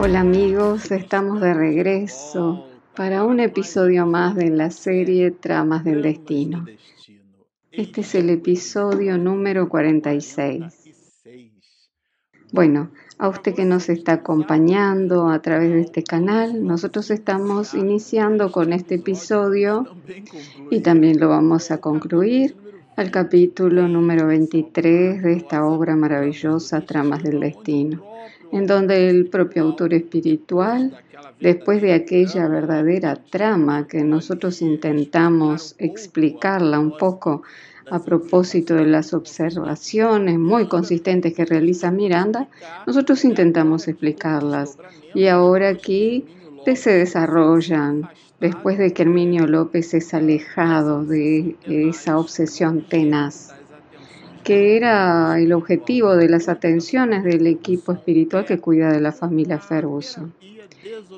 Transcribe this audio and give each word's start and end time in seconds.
Hola 0.00 0.20
amigos, 0.20 0.92
estamos 0.92 1.40
de 1.40 1.54
regreso 1.54 2.64
para 2.94 3.24
un 3.24 3.40
episodio 3.40 4.06
más 4.06 4.36
de 4.36 4.48
la 4.48 4.70
serie 4.70 5.32
Tramas 5.32 5.82
del 5.82 6.02
Destino. 6.02 6.66
Este 7.72 8.02
es 8.02 8.14
el 8.14 8.30
episodio 8.30 9.18
número 9.18 9.68
46. 9.68 10.62
Bueno, 12.52 12.92
a 13.18 13.28
usted 13.28 13.56
que 13.56 13.64
nos 13.64 13.88
está 13.88 14.12
acompañando 14.12 15.30
a 15.30 15.42
través 15.42 15.70
de 15.70 15.80
este 15.80 16.04
canal, 16.04 16.64
nosotros 16.64 17.10
estamos 17.10 17.74
iniciando 17.74 18.52
con 18.52 18.72
este 18.72 18.94
episodio 18.94 19.84
y 20.70 20.78
también 20.78 21.18
lo 21.18 21.28
vamos 21.28 21.72
a 21.72 21.78
concluir 21.78 22.54
al 22.96 23.10
capítulo 23.10 23.88
número 23.88 24.28
23 24.28 25.22
de 25.22 25.32
esta 25.32 25.64
obra 25.64 25.96
maravillosa, 25.96 26.80
Tramas 26.82 27.22
del 27.22 27.40
Destino, 27.40 28.04
en 28.52 28.66
donde 28.66 29.08
el 29.10 29.26
propio 29.26 29.64
autor 29.64 29.94
espiritual, 29.94 30.98
después 31.40 31.82
de 31.82 31.92
aquella 31.92 32.48
verdadera 32.48 33.16
trama 33.16 33.86
que 33.86 34.02
nosotros 34.02 34.62
intentamos 34.62 35.74
explicarla 35.78 36.78
un 36.78 36.96
poco 36.96 37.42
a 37.90 38.00
propósito 38.00 38.74
de 38.74 38.86
las 38.86 39.14
observaciones 39.14 40.38
muy 40.38 40.68
consistentes 40.68 41.32
que 41.34 41.44
realiza 41.44 41.90
Miranda, 41.90 42.48
nosotros 42.86 43.24
intentamos 43.24 43.88
explicarlas. 43.88 44.78
Y 45.14 45.26
ahora 45.26 45.70
aquí 45.70 46.26
se 46.76 46.90
desarrollan 46.90 48.08
después 48.40 48.78
de 48.78 48.92
que 48.92 49.02
Herminio 49.02 49.46
López 49.46 49.94
es 49.94 50.14
alejado 50.14 51.04
de 51.04 51.56
esa 51.66 52.18
obsesión 52.18 52.86
tenaz, 52.88 53.54
que 54.48 54.78
era 54.78 55.38
el 55.38 55.52
objetivo 55.52 56.16
de 56.16 56.26
las 56.26 56.48
atenciones 56.48 57.22
del 57.22 57.46
equipo 57.46 57.92
espiritual 57.92 58.46
que 58.46 58.58
cuida 58.58 58.90
de 58.90 58.98
la 58.98 59.12
familia 59.12 59.58
Ferguson. 59.58 60.32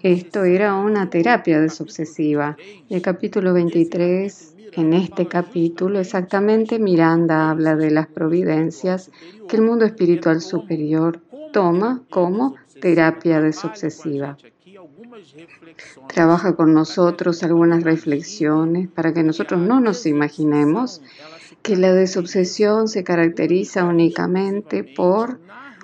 Esto 0.02 0.42
era 0.42 0.74
una 0.74 1.08
terapia 1.10 1.60
desobsesiva. 1.60 2.56
El 2.88 3.00
capítulo 3.02 3.54
23, 3.54 4.56
en 4.72 4.94
este 4.94 5.28
capítulo 5.28 6.00
exactamente, 6.00 6.80
Miranda 6.80 7.50
habla 7.50 7.76
de 7.76 7.92
las 7.92 8.08
providencias 8.08 9.12
que 9.48 9.54
el 9.54 9.62
mundo 9.62 9.84
espiritual 9.84 10.40
superior 10.40 11.20
toma 11.52 12.02
como 12.10 12.56
terapia 12.80 13.40
desobsesiva. 13.40 14.38
Trabaja 16.08 16.56
con 16.56 16.74
nosotros 16.74 17.44
algunas 17.44 17.84
reflexiones 17.84 18.88
para 18.88 19.14
que 19.14 19.22
nosotros 19.22 19.60
no 19.60 19.80
nos 19.80 20.04
imaginemos 20.06 21.00
que 21.62 21.76
la 21.76 21.92
desobsesión 21.92 22.88
se 22.88 23.04
caracteriza 23.04 23.84
únicamente 23.84 24.84
por 24.84 25.38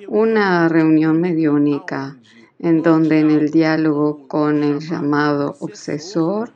una 0.08 0.68
reunión 0.68 1.20
mediúnica, 1.20 2.16
en 2.58 2.82
donde 2.82 3.20
en 3.20 3.30
el 3.30 3.50
diálogo 3.50 4.26
con 4.28 4.62
el 4.62 4.80
llamado 4.80 5.56
obsesor 5.60 6.52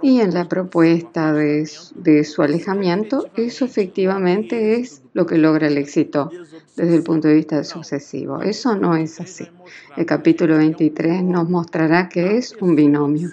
y 0.00 0.20
en 0.20 0.32
la 0.32 0.48
propuesta 0.48 1.32
de, 1.32 1.66
su 1.66 2.42
alejamiento, 2.42 3.28
eso 3.36 3.64
efectivamente 3.64 4.74
es 4.74 5.02
lo 5.12 5.26
que 5.26 5.36
logra 5.36 5.66
el 5.66 5.76
éxito 5.76 6.30
desde 6.76 6.94
el 6.94 7.02
punto 7.02 7.28
de 7.28 7.34
vista 7.34 7.64
sucesivo. 7.64 8.40
Eso 8.40 8.76
no 8.76 8.96
es 8.96 9.20
así. 9.20 9.48
El 9.96 10.06
capítulo 10.06 10.56
23 10.56 11.24
nos 11.24 11.50
mostrará 11.50 12.08
que 12.08 12.36
es 12.36 12.54
un 12.60 12.76
binomio. 12.76 13.30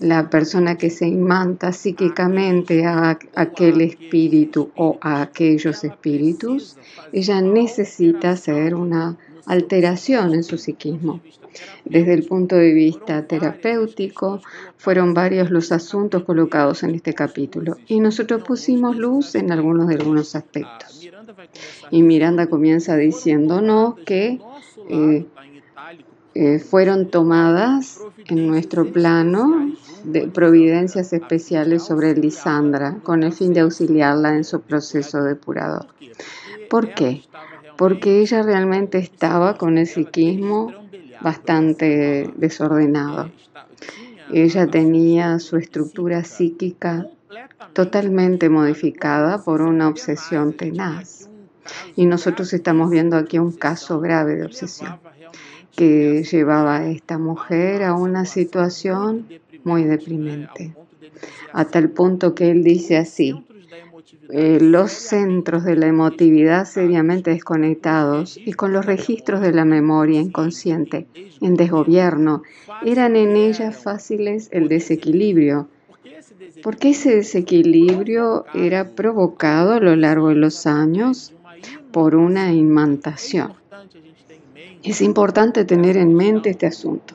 La 0.00 0.28
persona 0.28 0.76
que 0.76 0.90
se 0.90 1.06
imanta 1.06 1.72
psíquicamente 1.72 2.84
a 2.84 3.16
aquel 3.34 3.80
espíritu 3.80 4.70
o 4.76 4.98
a 5.00 5.22
aquellos 5.22 5.84
espíritus, 5.84 6.76
ella 7.12 7.40
necesita 7.40 8.30
hacer 8.30 8.74
una 8.74 9.16
alteración 9.46 10.34
en 10.34 10.42
su 10.42 10.58
psiquismo. 10.58 11.20
Desde 11.84 12.14
el 12.14 12.24
punto 12.24 12.56
de 12.56 12.72
vista 12.72 13.26
terapéutico, 13.26 14.40
fueron 14.76 15.14
varios 15.14 15.50
los 15.50 15.70
asuntos 15.70 16.24
colocados 16.24 16.82
en 16.82 16.94
este 16.94 17.14
capítulo 17.14 17.76
y 17.86 18.00
nosotros 18.00 18.42
pusimos 18.42 18.96
luz 18.96 19.34
en 19.36 19.52
algunos 19.52 19.86
de 19.88 19.94
algunos 19.94 20.34
aspectos. 20.34 21.08
Y 21.90 22.02
Miranda 22.02 22.48
comienza 22.48 22.96
diciéndonos 22.96 23.94
que 24.04 24.40
eh, 24.90 25.26
eh, 26.34 26.58
fueron 26.58 27.10
tomadas 27.10 28.00
en 28.26 28.48
nuestro 28.48 28.90
plano 28.90 29.72
de 30.02 30.26
providencias 30.26 31.12
especiales 31.12 31.84
sobre 31.84 32.16
Lisandra 32.16 32.96
con 33.04 33.22
el 33.22 33.32
fin 33.32 33.54
de 33.54 33.60
auxiliarla 33.60 34.34
en 34.34 34.42
su 34.42 34.60
proceso 34.60 35.22
depurador. 35.22 35.86
¿Por 36.68 36.92
qué? 36.92 37.22
Porque 37.76 38.20
ella 38.20 38.42
realmente 38.42 38.98
estaba 38.98 39.56
con 39.56 39.78
el 39.78 39.86
psiquismo 39.86 40.72
bastante 41.20 42.28
desordenado. 42.36 43.30
Ella 44.32 44.66
tenía 44.66 45.38
su 45.38 45.56
estructura 45.56 46.24
psíquica 46.24 47.06
totalmente 47.74 48.48
modificada 48.48 49.38
por 49.38 49.62
una 49.62 49.88
obsesión 49.88 50.52
tenaz. 50.52 51.28
Y 51.94 52.06
nosotros 52.06 52.52
estamos 52.52 52.90
viendo 52.90 53.16
aquí 53.16 53.38
un 53.38 53.52
caso 53.52 54.00
grave 54.00 54.34
de 54.34 54.46
obsesión 54.46 54.98
que 55.76 56.22
llevaba 56.22 56.78
a 56.78 56.90
esta 56.90 57.18
mujer 57.18 57.82
a 57.82 57.94
una 57.94 58.24
situación 58.24 59.26
muy 59.64 59.84
deprimente, 59.84 60.74
a 61.52 61.64
tal 61.64 61.90
punto 61.90 62.34
que 62.34 62.50
él 62.50 62.62
dice 62.62 62.96
así, 62.96 63.34
eh, 64.30 64.58
los 64.60 64.92
centros 64.92 65.64
de 65.64 65.76
la 65.76 65.86
emotividad 65.86 66.64
seriamente 66.64 67.30
desconectados 67.30 68.38
y 68.42 68.52
con 68.52 68.72
los 68.72 68.86
registros 68.86 69.40
de 69.40 69.52
la 69.52 69.64
memoria 69.64 70.20
inconsciente 70.20 71.06
en 71.40 71.54
desgobierno, 71.56 72.42
eran 72.84 73.16
en 73.16 73.36
ella 73.36 73.72
fáciles 73.72 74.48
el 74.52 74.68
desequilibrio, 74.68 75.68
porque 76.62 76.90
ese 76.90 77.16
desequilibrio 77.16 78.44
era 78.54 78.90
provocado 78.90 79.74
a 79.74 79.80
lo 79.80 79.96
largo 79.96 80.28
de 80.28 80.36
los 80.36 80.66
años 80.66 81.34
por 81.92 82.14
una 82.14 82.52
imantación. 82.52 83.63
Es 84.84 85.00
importante 85.00 85.64
tener 85.64 85.96
en 85.96 86.14
mente 86.14 86.50
este 86.50 86.66
asunto 86.66 87.14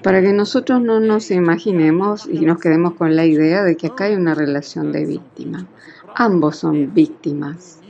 para 0.00 0.22
que 0.22 0.32
nosotros 0.32 0.80
no 0.80 1.00
nos 1.00 1.32
imaginemos 1.32 2.28
y 2.30 2.46
nos 2.46 2.60
quedemos 2.60 2.94
con 2.94 3.16
la 3.16 3.26
idea 3.26 3.64
de 3.64 3.76
que 3.76 3.88
acá 3.88 4.04
hay 4.04 4.14
una 4.14 4.32
relación 4.32 4.92
de 4.92 5.04
víctima. 5.04 5.66
Ambos 6.14 6.58
son 6.58 6.94
víctimas. 6.94 7.80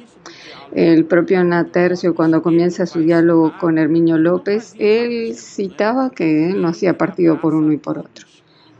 El 0.72 1.04
propio 1.04 1.44
Natercio, 1.44 2.15
cuando 2.15 2.43
comienza 2.43 2.87
su 2.87 3.00
diálogo 3.00 3.53
con 3.60 3.76
Herminio 3.76 4.16
López, 4.16 4.75
él 4.78 5.34
citaba 5.37 6.09
que 6.09 6.49
él 6.49 6.62
no 6.62 6.69
hacía 6.69 6.97
partido 6.97 7.43
por 7.43 7.55
uno 7.55 7.75
y 7.75 7.76
por 7.76 7.99
otro, 7.99 8.26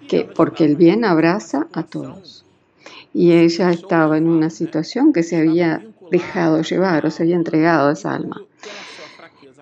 que 0.09 0.25
porque 0.25 0.65
el 0.65 0.77
bien 0.77 1.05
abraza 1.05 1.67
a 1.75 1.83
todos. 1.83 2.47
Y 3.13 3.33
ella 3.33 3.71
estaba 3.73 4.17
en 4.17 4.27
una 4.27 4.49
situación 4.49 5.13
que 5.13 5.23
se 5.23 5.37
había 5.37 5.85
dejado 6.11 6.63
llevar 6.63 7.05
o 7.05 7.11
se 7.11 7.25
había 7.25 7.37
entregado 7.37 7.91
a 7.91 7.93
esa 7.93 8.15
alma. 8.15 8.41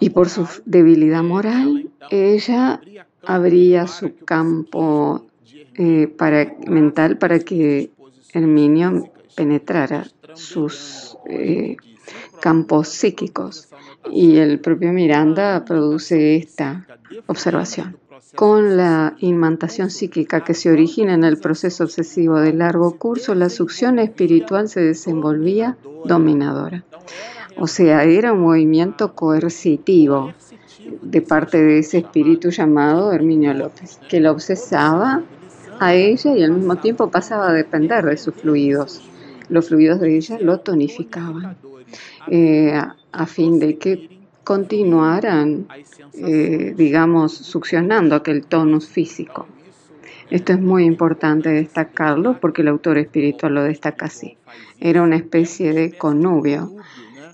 Y 0.00 0.10
por 0.10 0.28
su 0.28 0.46
debilidad 0.64 1.22
moral, 1.22 1.90
ella 2.10 2.80
abría 3.22 3.86
su 3.86 4.14
campo 4.24 5.26
eh, 5.74 6.06
para, 6.06 6.54
mental 6.66 7.18
para 7.18 7.38
que 7.38 7.90
Herminio 8.32 9.10
penetrara 9.34 10.06
sus 10.34 11.16
eh, 11.28 11.76
campos 12.40 12.88
psíquicos. 12.88 13.68
Y 14.10 14.36
el 14.36 14.60
propio 14.60 14.92
Miranda 14.92 15.64
produce 15.64 16.36
esta 16.36 16.86
observación. 17.26 17.98
Con 18.34 18.76
la 18.76 19.16
imantación 19.20 19.90
psíquica 19.90 20.44
que 20.44 20.54
se 20.54 20.70
origina 20.70 21.14
en 21.14 21.24
el 21.24 21.38
proceso 21.38 21.84
obsesivo 21.84 22.38
de 22.38 22.52
largo 22.52 22.98
curso, 22.98 23.34
la 23.34 23.48
succión 23.48 23.98
espiritual 23.98 24.68
se 24.68 24.80
desenvolvía 24.80 25.78
dominadora. 26.04 26.84
O 27.58 27.66
sea, 27.66 28.04
era 28.04 28.32
un 28.32 28.40
movimiento 28.42 29.14
coercitivo 29.14 30.32
de 31.02 31.22
parte 31.22 31.62
de 31.62 31.78
ese 31.78 31.98
espíritu 31.98 32.50
llamado 32.50 33.12
Herminio 33.12 33.54
López, 33.54 33.98
que 34.08 34.20
la 34.20 34.30
obsesaba 34.30 35.22
a 35.80 35.94
ella 35.94 36.36
y 36.36 36.42
al 36.42 36.52
mismo 36.52 36.76
tiempo 36.76 37.10
pasaba 37.10 37.48
a 37.48 37.52
depender 37.52 38.04
de 38.04 38.16
sus 38.16 38.34
fluidos. 38.34 39.02
Los 39.48 39.68
fluidos 39.68 40.00
de 40.00 40.16
ella 40.16 40.38
lo 40.40 40.60
tonificaban 40.60 41.56
eh, 42.28 42.78
a, 43.12 43.26
fin 43.26 43.58
de 43.58 43.78
que 43.78 44.20
continuaran, 44.44 45.66
eh, 46.14 46.74
digamos, 46.76 47.32
succionando 47.32 48.16
aquel 48.16 48.46
tonus 48.46 48.86
físico. 48.86 49.46
Esto 50.30 50.52
es 50.52 50.60
muy 50.60 50.84
importante 50.84 51.50
destacarlo 51.50 52.38
porque 52.40 52.62
el 52.62 52.68
autor 52.68 52.98
espiritual 52.98 53.54
lo 53.54 53.62
destaca 53.62 54.06
así. 54.06 54.36
Era 54.80 55.02
una 55.02 55.16
especie 55.16 55.72
de 55.72 55.92
connubio 55.92 56.72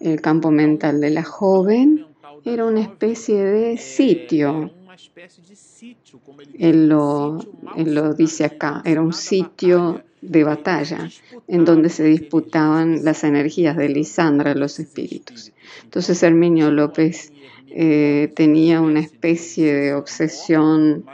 el 0.02 0.20
campo 0.20 0.50
mental 0.50 1.00
de 1.00 1.10
la 1.10 1.22
joven 1.22 2.06
era 2.44 2.64
una 2.64 2.81
especie 2.81 3.43
de 3.43 3.76
sitio. 3.78 4.70
Él 6.58 6.88
lo, 6.88 7.38
lo 7.76 8.14
dice 8.14 8.44
acá, 8.44 8.82
era 8.84 9.00
un 9.00 9.12
sitio 9.12 10.02
de 10.20 10.44
batalla 10.44 11.10
en 11.49 11.64
donde 11.64 11.88
se 11.88 12.04
disputaban 12.04 13.04
las 13.04 13.25
energías 13.25 13.76
de 13.76 13.88
Lisandra, 13.88 14.54
los 14.54 14.78
espíritus. 14.78 15.52
Entonces 15.82 16.22
Herminio 16.22 16.70
López 16.70 17.32
eh, 17.69 18.32
tenía 18.34 18.81
una 18.81 19.00
especie 19.00 19.75
de 19.75 19.94
obsesión 19.94 21.05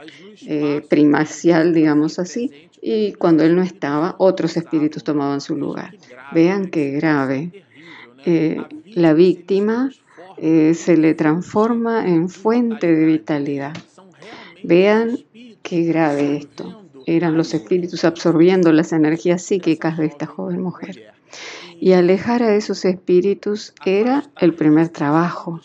eh, 0.45 0.81
primacial, 0.87 1.73
digamos 1.73 2.19
así, 2.19 2.51
y 2.81 3.13
cuando 3.13 3.43
él 3.43 3.55
no 3.55 3.61
estaba, 3.61 4.15
otros 4.19 4.55
espíritus 4.57 5.03
tomaban 5.03 5.41
su 5.41 5.55
lugar. 5.55 5.95
Vean 6.33 6.67
qué 6.69 6.91
grave. 6.91 7.65
Eh, 8.25 8.61
la 8.85 9.13
víctima 9.13 9.91
se 10.41 10.95
le 10.95 11.15
transforma 11.15 12.07
en 12.07 12.29
fuente 12.29 12.87
de 12.87 13.05
vitalidad. 13.05 13.73
Vean 14.63 15.19
qué 15.61 15.83
grave 15.83 16.37
esto. 16.37 16.83
Eran 17.05 17.35
los 17.35 17.53
espíritus 17.53 18.05
absorbiendo 18.05 18.71
las 18.71 18.93
energías 18.93 19.41
psíquicas 19.41 19.97
de 19.97 20.05
esta 20.05 20.27
joven 20.27 20.61
mujer. 20.61 21.13
Y 21.79 21.91
alejar 21.91 22.41
a 22.41 22.55
esos 22.55 22.85
espíritus 22.85 23.73
era 23.85 24.29
el 24.39 24.53
primer 24.53 24.87
trabajo 24.89 25.59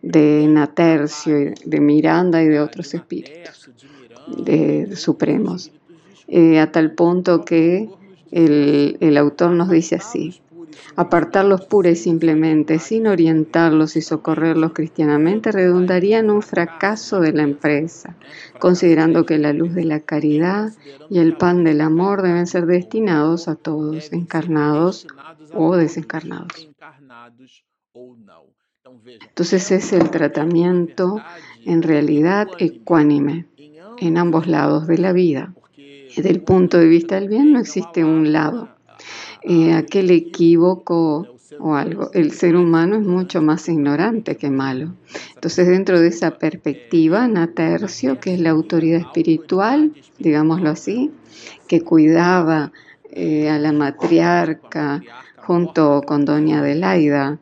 de 0.00 0.46
Natercio, 0.48 1.52
de 1.62 1.80
Miranda 1.80 2.42
y 2.42 2.48
de 2.48 2.60
otros 2.60 2.94
espíritus 2.94 3.70
de, 4.36 4.96
supremos, 4.96 5.72
eh, 6.28 6.60
a 6.60 6.70
tal 6.70 6.92
punto 6.92 7.44
que 7.44 7.88
el 8.30 9.16
autor 9.16 9.50
nos 9.52 9.70
dice 9.70 9.96
así, 9.96 10.40
Apartarlos 10.96 11.64
pura 11.66 11.90
y 11.90 11.96
simplemente, 11.96 12.78
sin 12.78 13.06
orientarlos 13.06 13.96
y 13.96 14.02
socorrerlos 14.02 14.72
cristianamente, 14.72 15.52
redundaría 15.52 16.18
en 16.18 16.30
un 16.30 16.42
fracaso 16.42 17.20
de 17.20 17.32
la 17.32 17.42
empresa, 17.42 18.16
considerando 18.58 19.26
que 19.26 19.38
la 19.38 19.52
luz 19.52 19.74
de 19.74 19.84
la 19.84 20.00
caridad 20.00 20.72
y 21.08 21.18
el 21.18 21.36
pan 21.36 21.64
del 21.64 21.80
amor 21.80 22.22
deben 22.22 22.46
ser 22.46 22.66
destinados 22.66 23.48
a 23.48 23.56
todos, 23.56 24.12
encarnados 24.12 25.06
o 25.54 25.76
desencarnados. 25.76 26.68
Entonces 29.20 29.70
es 29.70 29.92
el 29.92 30.10
tratamiento 30.10 31.20
en 31.64 31.82
realidad 31.82 32.48
ecuánime 32.58 33.46
en 33.98 34.18
ambos 34.18 34.46
lados 34.46 34.86
de 34.86 34.98
la 34.98 35.12
vida. 35.12 35.54
Desde 36.16 36.30
el 36.30 36.42
punto 36.42 36.78
de 36.78 36.88
vista 36.88 37.14
del 37.14 37.28
bien 37.28 37.52
no 37.52 37.60
existe 37.60 38.04
un 38.04 38.32
lado. 38.32 38.68
Eh, 39.42 39.72
aquel 39.72 40.10
equívoco 40.10 41.26
o 41.58 41.74
algo. 41.74 42.10
El 42.12 42.32
ser 42.32 42.56
humano 42.56 42.96
es 42.96 43.06
mucho 43.06 43.40
más 43.42 43.68
ignorante 43.68 44.36
que 44.36 44.50
malo. 44.50 44.94
Entonces, 45.34 45.66
dentro 45.66 45.98
de 45.98 46.08
esa 46.08 46.32
perspectiva, 46.38 47.26
Natercio, 47.26 48.20
que 48.20 48.34
es 48.34 48.40
la 48.40 48.50
autoridad 48.50 49.00
espiritual, 49.00 49.92
digámoslo 50.18 50.70
así, 50.70 51.10
que 51.66 51.80
cuidaba 51.80 52.72
eh, 53.10 53.48
a 53.48 53.58
la 53.58 53.72
matriarca 53.72 55.02
junto 55.36 56.02
con 56.02 56.24
doña 56.24 56.60
Adelaida, 56.60 57.38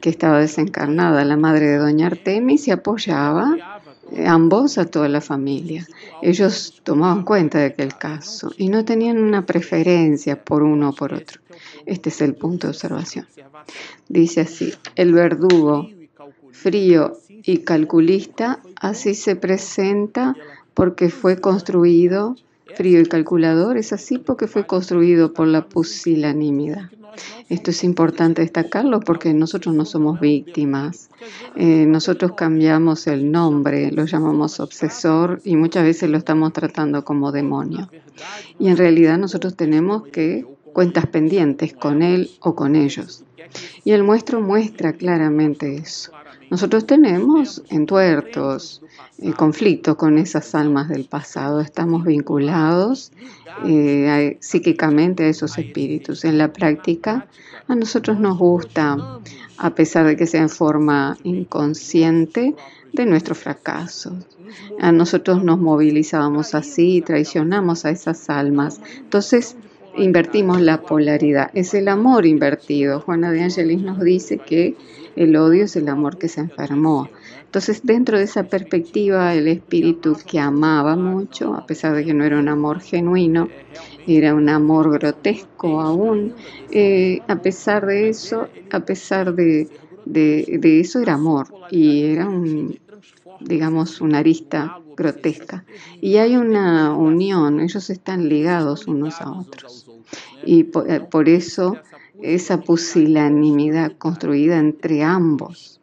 que 0.00 0.10
estaba 0.10 0.38
desencarnada, 0.40 1.24
la 1.24 1.36
madre 1.36 1.66
de 1.66 1.78
doña 1.78 2.06
Artemis, 2.06 2.68
y 2.68 2.70
apoyaba 2.70 3.77
ambos 4.26 4.78
a 4.78 4.86
toda 4.86 5.08
la 5.08 5.20
familia. 5.20 5.86
Ellos 6.22 6.80
tomaban 6.82 7.24
cuenta 7.24 7.58
de 7.58 7.66
aquel 7.66 7.96
caso 7.96 8.52
y 8.56 8.68
no 8.68 8.84
tenían 8.84 9.18
una 9.18 9.46
preferencia 9.46 10.42
por 10.42 10.62
uno 10.62 10.90
o 10.90 10.94
por 10.94 11.14
otro. 11.14 11.40
Este 11.86 12.08
es 12.08 12.20
el 12.20 12.34
punto 12.34 12.66
de 12.66 12.72
observación. 12.72 13.26
Dice 14.08 14.42
así, 14.42 14.72
el 14.94 15.12
verdugo 15.12 15.88
frío 16.52 17.18
y 17.28 17.58
calculista 17.58 18.60
así 18.76 19.14
se 19.14 19.36
presenta 19.36 20.36
porque 20.74 21.10
fue 21.10 21.40
construido, 21.40 22.36
frío 22.76 23.00
y 23.00 23.06
calculador, 23.06 23.76
es 23.76 23.92
así 23.92 24.18
porque 24.18 24.46
fue 24.46 24.66
construido 24.66 25.32
por 25.32 25.46
la 25.46 25.66
pusilanimidad. 25.66 26.90
Esto 27.48 27.70
es 27.70 27.82
importante 27.84 28.42
destacarlo 28.42 29.00
porque 29.00 29.32
nosotros 29.32 29.74
no 29.74 29.84
somos 29.84 30.20
víctimas. 30.20 31.10
Eh, 31.56 31.86
nosotros 31.86 32.32
cambiamos 32.36 33.06
el 33.06 33.32
nombre, 33.32 33.90
lo 33.90 34.04
llamamos 34.04 34.60
obsesor 34.60 35.40
y 35.44 35.56
muchas 35.56 35.84
veces 35.84 36.10
lo 36.10 36.18
estamos 36.18 36.52
tratando 36.52 37.04
como 37.04 37.32
demonio. 37.32 37.88
Y 38.58 38.68
en 38.68 38.76
realidad 38.76 39.18
nosotros 39.18 39.56
tenemos 39.56 40.06
que 40.08 40.46
cuentas 40.72 41.06
pendientes 41.06 41.72
con 41.72 42.02
él 42.02 42.30
o 42.40 42.54
con 42.54 42.76
ellos. 42.76 43.24
Y 43.84 43.92
el 43.92 44.04
muestro 44.04 44.40
muestra 44.40 44.92
claramente 44.92 45.76
eso. 45.76 46.12
Nosotros 46.50 46.86
tenemos 46.86 47.62
entuertos, 47.70 48.82
eh, 49.18 49.32
conflictos 49.32 49.96
con 49.96 50.18
esas 50.18 50.54
almas 50.54 50.88
del 50.88 51.04
pasado, 51.04 51.60
estamos 51.60 52.04
vinculados 52.04 53.12
eh, 53.64 54.38
psíquicamente 54.40 55.24
a 55.24 55.28
esos 55.28 55.58
espíritus. 55.58 56.24
En 56.24 56.38
la 56.38 56.52
práctica, 56.52 57.26
a 57.66 57.74
nosotros 57.74 58.18
nos 58.18 58.38
gusta, 58.38 58.96
a 59.58 59.74
pesar 59.74 60.06
de 60.06 60.16
que 60.16 60.26
sea 60.26 60.42
en 60.42 60.50
forma 60.50 61.16
inconsciente, 61.24 62.54
de 62.92 63.06
nuestros 63.06 63.38
fracasos. 63.38 64.14
A 64.80 64.92
nosotros 64.92 65.44
nos 65.44 65.58
movilizábamos 65.58 66.54
así 66.54 67.02
traicionamos 67.02 67.84
a 67.84 67.90
esas 67.90 68.30
almas. 68.30 68.80
Entonces, 68.98 69.56
invertimos 69.96 70.60
la 70.60 70.80
polaridad. 70.80 71.50
Es 71.54 71.74
el 71.74 71.88
amor 71.88 72.26
invertido. 72.26 73.00
Juana 73.00 73.30
de 73.30 73.42
Angelis 73.42 73.82
nos 73.82 74.00
dice 74.00 74.38
que 74.38 74.76
el 75.18 75.34
odio 75.34 75.64
es 75.64 75.74
el 75.74 75.88
amor 75.88 76.16
que 76.16 76.28
se 76.28 76.40
enfermó. 76.40 77.08
Entonces, 77.44 77.80
dentro 77.82 78.18
de 78.18 78.24
esa 78.24 78.44
perspectiva, 78.44 79.34
el 79.34 79.48
espíritu 79.48 80.16
que 80.24 80.38
amaba 80.38 80.94
mucho, 80.94 81.54
a 81.54 81.66
pesar 81.66 81.94
de 81.96 82.04
que 82.04 82.14
no 82.14 82.24
era 82.24 82.38
un 82.38 82.48
amor 82.48 82.80
genuino, 82.80 83.48
era 84.06 84.32
un 84.34 84.48
amor 84.48 84.92
grotesco 84.92 85.80
aún, 85.80 86.34
eh, 86.70 87.20
a 87.26 87.42
pesar 87.42 87.84
de 87.86 88.10
eso, 88.10 88.46
a 88.70 88.80
pesar 88.80 89.34
de, 89.34 89.68
eso 90.62 91.00
era 91.00 91.14
amor 91.14 91.48
y 91.70 92.04
era 92.04 92.28
un, 92.28 92.78
digamos, 93.40 94.00
una 94.00 94.18
arista 94.18 94.78
grotesca. 94.96 95.64
Y 96.00 96.18
hay 96.18 96.36
una 96.36 96.94
unión, 96.94 97.58
ellos 97.58 97.90
están 97.90 98.28
ligados 98.28 98.86
unos 98.86 99.20
a 99.20 99.32
otros. 99.32 99.90
Y 100.44 100.60
eh, 100.60 101.00
por, 101.10 101.28
eso 101.28 101.76
esa 102.22 102.60
pusilanimidad 102.60 103.92
construida 103.96 104.58
entre 104.58 105.02
ambos. 105.02 105.80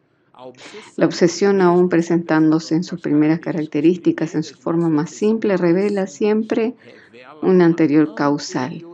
La 0.96 1.06
obsesión 1.06 1.60
aún 1.60 1.88
presentándose 1.88 2.74
en 2.74 2.84
sus 2.84 3.00
primeras 3.00 3.40
características, 3.40 4.34
en 4.34 4.42
su 4.42 4.54
forma 4.54 4.88
más 4.88 5.10
simple, 5.10 5.56
revela 5.56 6.06
siempre 6.06 6.74
un 7.42 7.62
anterior 7.62 8.14
causal. 8.14 8.84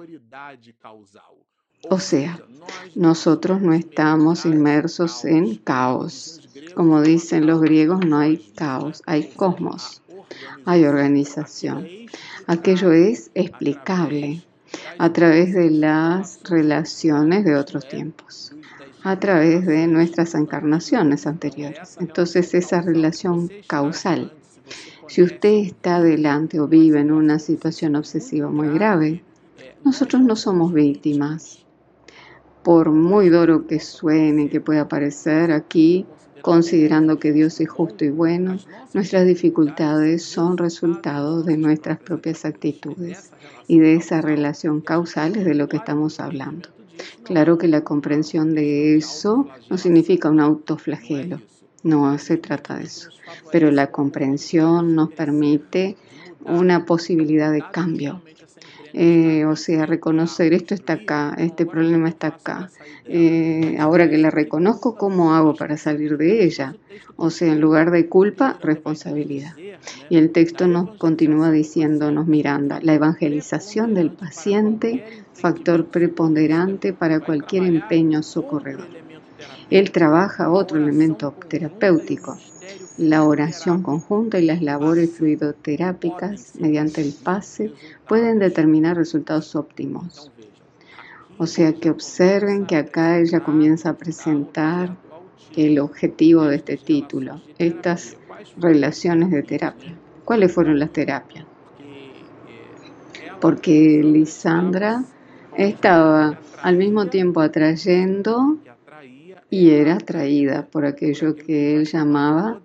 O 1.91 1.99
sea, 1.99 2.41
nosotros 2.95 3.61
no 3.61 3.73
estamos 3.73 4.47
inmersos 4.47 5.25
en 5.25 5.57
caos. 5.57 6.49
Como 6.75 7.03
dicen 7.03 7.47
los 7.47 7.61
griegos, 7.61 8.07
no 8.07 8.19
hay 8.19 8.39
caos, 8.55 9.03
hay 9.07 9.29
cosmos, 9.31 10.01
hay 10.65 10.85
organización. 10.85 11.87
Aquello 12.47 12.93
es 12.93 13.31
explicable 13.35 14.43
a 14.99 15.13
través 15.13 15.53
de 15.55 15.71
las 15.71 16.41
relaciones 16.45 17.45
de 17.45 17.57
otros 17.57 17.89
tiempos, 17.89 18.53
a 19.03 19.19
través 19.19 19.67
de 19.67 19.87
nuestras 19.87 20.35
encarnaciones 20.35 21.27
anteriores. 21.27 21.97
Entonces 22.01 22.55
esa 22.55 22.81
relación 22.83 23.51
causal. 23.67 24.33
Si 25.09 25.23
usted 25.23 25.55
está 25.55 25.97
adelante 25.97 26.61
o 26.61 26.69
vive 26.69 27.01
en 27.01 27.13
una 27.13 27.39
situación 27.39 27.97
obsesiva 27.97 28.49
muy 28.49 28.69
grave, 28.69 29.23
nosotros 29.85 30.23
no 30.23 30.37
somos 30.37 30.73
víctimas. 30.73 31.59
Por 32.63 32.93
muy 32.93 33.29
duro 33.29 33.67
que 33.67 33.81
suene, 33.81 34.49
que 34.49 34.61
pueda 34.61 34.89
parecer 34.89 35.51
aquí, 35.51 36.07
considerando 36.43 37.19
que 37.19 37.33
Dios 37.33 37.61
es 37.61 37.69
justo 37.69 38.05
y 38.05 38.11
bueno, 38.11 38.59
nuestras 38.93 39.27
dificultades 39.27 40.25
son 40.25 40.59
resultado 40.59 41.43
de 41.43 41.57
nuestras 41.57 41.99
propias 41.99 42.45
actitudes 42.45 43.31
y 43.69 43.79
de 43.79 43.95
esa 43.95 44.21
relación 44.21 44.81
causal 44.81 45.33
de 45.33 45.55
lo 45.55 45.69
que 45.69 45.79
estamos 45.79 46.21
hablando. 46.21 46.69
Claro 47.25 47.59
que 47.59 47.69
la 47.69 47.83
comprensión 47.83 48.55
de 48.55 48.97
eso 48.97 49.49
no 49.71 49.79
significa 49.79 50.29
un 50.29 50.41
autoflagelo, 50.41 51.41
no 51.83 52.19
se 52.19 52.37
trata 52.37 52.77
de 52.77 52.85
eso, 52.85 53.11
pero 53.51 53.71
la 53.71 53.91
comprensión 53.91 54.95
nos 54.95 55.13
permite 55.13 55.97
una 56.45 56.85
posibilidad 56.85 57.53
de 57.53 57.63
cambio, 57.73 58.21
eh, 58.93 59.45
o 59.47 59.57
sea, 59.57 59.87
reconocer 59.87 60.53
esto 60.53 60.75
está 60.75 60.95
acá, 60.95 61.35
este 61.39 61.67
problema 61.67 62.09
está 62.09 62.29
acá. 62.29 62.71
Eh, 63.07 63.77
ahora 63.79 64.09
que 64.09 64.19
la 64.19 64.31
reconozco, 64.31 64.97
¿cómo 64.97 65.35
hago 65.35 65.55
para 65.55 65.77
salir 65.77 66.17
de 66.19 66.45
ella? 66.45 66.77
O 67.17 67.31
sea, 67.31 67.53
en 67.53 67.61
lugar 67.61 67.91
de 67.91 68.09
culpa, 68.09 68.59
responsabilidad. 68.63 69.55
Y 70.09 70.17
el 70.17 70.31
texto 70.31 70.69
nos 70.69 70.97
continúa 70.99 71.51
diciéndonos, 71.51 72.27
Miranda, 72.27 72.81
la 72.83 72.95
evangelización 72.95 73.95
del 73.95 74.11
paciente, 74.11 75.05
factor 75.33 75.87
preponderante 75.87 76.93
para 76.93 77.21
cualquier 77.21 77.65
empeño 77.65 78.23
socorredor. 78.23 78.89
Él 79.71 79.91
trabaja 79.91 80.51
otro 80.51 80.79
elemento 80.79 81.35
terapéutico, 81.49 82.37
la 82.99 83.25
oración 83.25 83.83
conjunta 83.83 84.39
y 84.39 84.47
las 84.47 84.63
labores 84.63 85.11
fluidoterápicas 85.11 86.55
mediante 86.59 87.01
el 87.01 87.13
pase 87.13 87.73
pueden 88.07 88.39
determinar 88.39 88.97
resultados 88.97 89.57
óptimos. 89.57 90.31
O 91.39 91.47
sea 91.47 91.73
que 91.73 91.91
observen 91.91 92.67
que 92.67 92.77
acá 92.77 93.19
ella 93.19 93.41
comienza 93.41 93.91
a 93.91 93.97
presentar 93.97 94.97
el 95.57 95.79
objetivo 95.79 96.45
de 96.45 96.57
este 96.57 96.77
título, 96.77 97.41
estas 97.59 98.17
relaciones 98.59 99.31
de 99.31 99.43
terapia. 99.43 99.97
¿Cuáles 100.25 100.53
fueron 100.53 100.79
las 100.79 100.93
terapias? 100.93 101.47
Porque 103.41 104.01
Lisandra 104.05 105.05
estaba 105.57 106.39
al 106.63 106.77
mismo 106.77 107.07
tiempo 107.07 107.41
atrayendo 107.41 108.59
y 109.53 109.69
era 109.69 109.97
atraída 109.97 110.65
por 110.65 110.87
aquello 110.87 111.37
que 111.37 111.77
él 111.77 111.85
llamaba, 111.85 112.63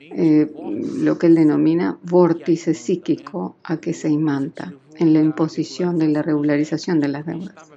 eh, 0.00 0.50
lo 0.96 1.18
que 1.18 1.26
él 1.26 1.34
denomina 1.34 1.98
vórtice 2.02 2.72
psíquico 2.72 3.56
a 3.62 3.76
que 3.76 3.92
se 3.92 4.08
imanta 4.08 4.72
en 4.96 5.12
la 5.12 5.20
imposición 5.20 5.98
de 5.98 6.08
la 6.08 6.22
regularización 6.22 6.98
de 6.98 7.08
las 7.08 7.26
deudas, 7.26 7.70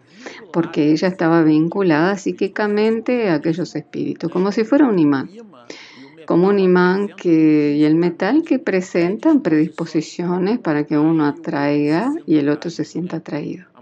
porque 0.54 0.94
ella 0.94 1.10
estaba 1.10 1.44
vinculada 1.44 2.18
psíquicamente 2.18 3.28
a 3.28 3.34
aquellos 3.34 3.76
espíritus, 3.76 4.32
como 4.32 4.54
si 4.54 4.64
fuera 4.64 4.88
un 4.88 4.98
imán, 4.98 5.30
como 6.26 6.48
un 6.48 6.58
imán 6.58 7.10
que, 7.18 7.76
y 7.78 7.84
el 7.84 7.96
metal 7.96 8.44
que 8.44 8.60
presentan 8.60 9.42
predisposiciones 9.42 10.58
para 10.60 10.86
que 10.86 10.98
uno 10.98 11.26
atraiga 11.26 12.14
y 12.26 12.38
el 12.38 12.48
otro 12.48 12.72
se 12.72 12.86
sienta 12.86 13.18
atraído. 13.18 13.73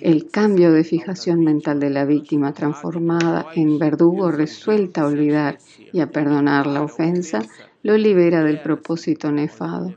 El 0.00 0.30
cambio 0.30 0.72
de 0.72 0.84
fijación 0.84 1.40
mental 1.40 1.80
de 1.80 1.90
la 1.90 2.04
víctima 2.04 2.52
transformada 2.52 3.46
en 3.54 3.78
verdugo 3.78 4.30
resuelta 4.30 5.02
a 5.02 5.06
olvidar 5.06 5.58
y 5.92 6.00
a 6.00 6.10
perdonar 6.10 6.66
la 6.66 6.82
ofensa 6.82 7.40
lo 7.82 7.96
libera 7.96 8.42
del 8.42 8.60
propósito 8.60 9.30
nefado. 9.32 9.96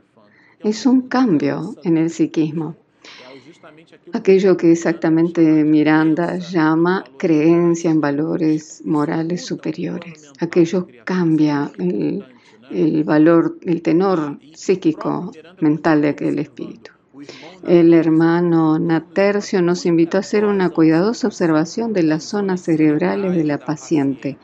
Es 0.60 0.86
un 0.86 1.08
cambio 1.08 1.74
en 1.82 1.96
el 1.96 2.10
psiquismo. 2.10 2.76
Aquello 4.12 4.56
que 4.56 4.72
exactamente 4.72 5.64
Miranda 5.64 6.38
llama 6.38 7.04
creencia 7.18 7.90
en 7.90 8.00
valores 8.00 8.82
morales 8.84 9.44
superiores. 9.44 10.32
Aquello 10.40 10.86
cambia 11.04 11.70
el, 11.78 13.04
valor, 13.04 13.58
el 13.62 13.82
tenor 13.82 14.38
psíquico 14.54 15.32
mental 15.60 16.02
de 16.02 16.08
aquel 16.10 16.38
espíritu. 16.38 16.92
El 17.66 17.94
hermano 17.94 18.78
Natercio 18.78 19.62
nos 19.62 19.86
invitó 19.86 20.16
a 20.16 20.20
hacer 20.20 20.44
una 20.44 20.70
cuidadosa 20.70 21.26
observación 21.26 21.92
de 21.92 22.02
las 22.02 22.24
zonas 22.24 22.62
cerebrales 22.62 23.36
de 23.36 23.44
la 23.44 23.58
paciente. 23.58 24.38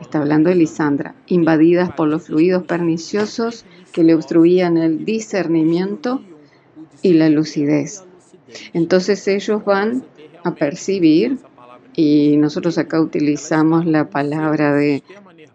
Está 0.00 0.18
hablando 0.18 0.48
de 0.48 0.56
Lisandra, 0.56 1.14
invadidas 1.26 1.92
por 1.92 2.08
los 2.08 2.24
fluidos 2.24 2.64
perniciosos 2.64 3.64
que 3.92 4.02
le 4.02 4.14
obstruían 4.14 4.76
el 4.76 5.04
discernimiento 5.04 6.22
y 7.02 7.14
la 7.14 7.28
lucidez. 7.28 8.04
Entonces 8.72 9.26
ellos 9.28 9.64
van 9.64 10.04
a 10.44 10.54
percibir, 10.54 11.38
y 11.94 12.36
nosotros 12.38 12.78
acá 12.78 13.00
utilizamos 13.00 13.86
la 13.86 14.08
palabra 14.08 14.72
de 14.72 15.02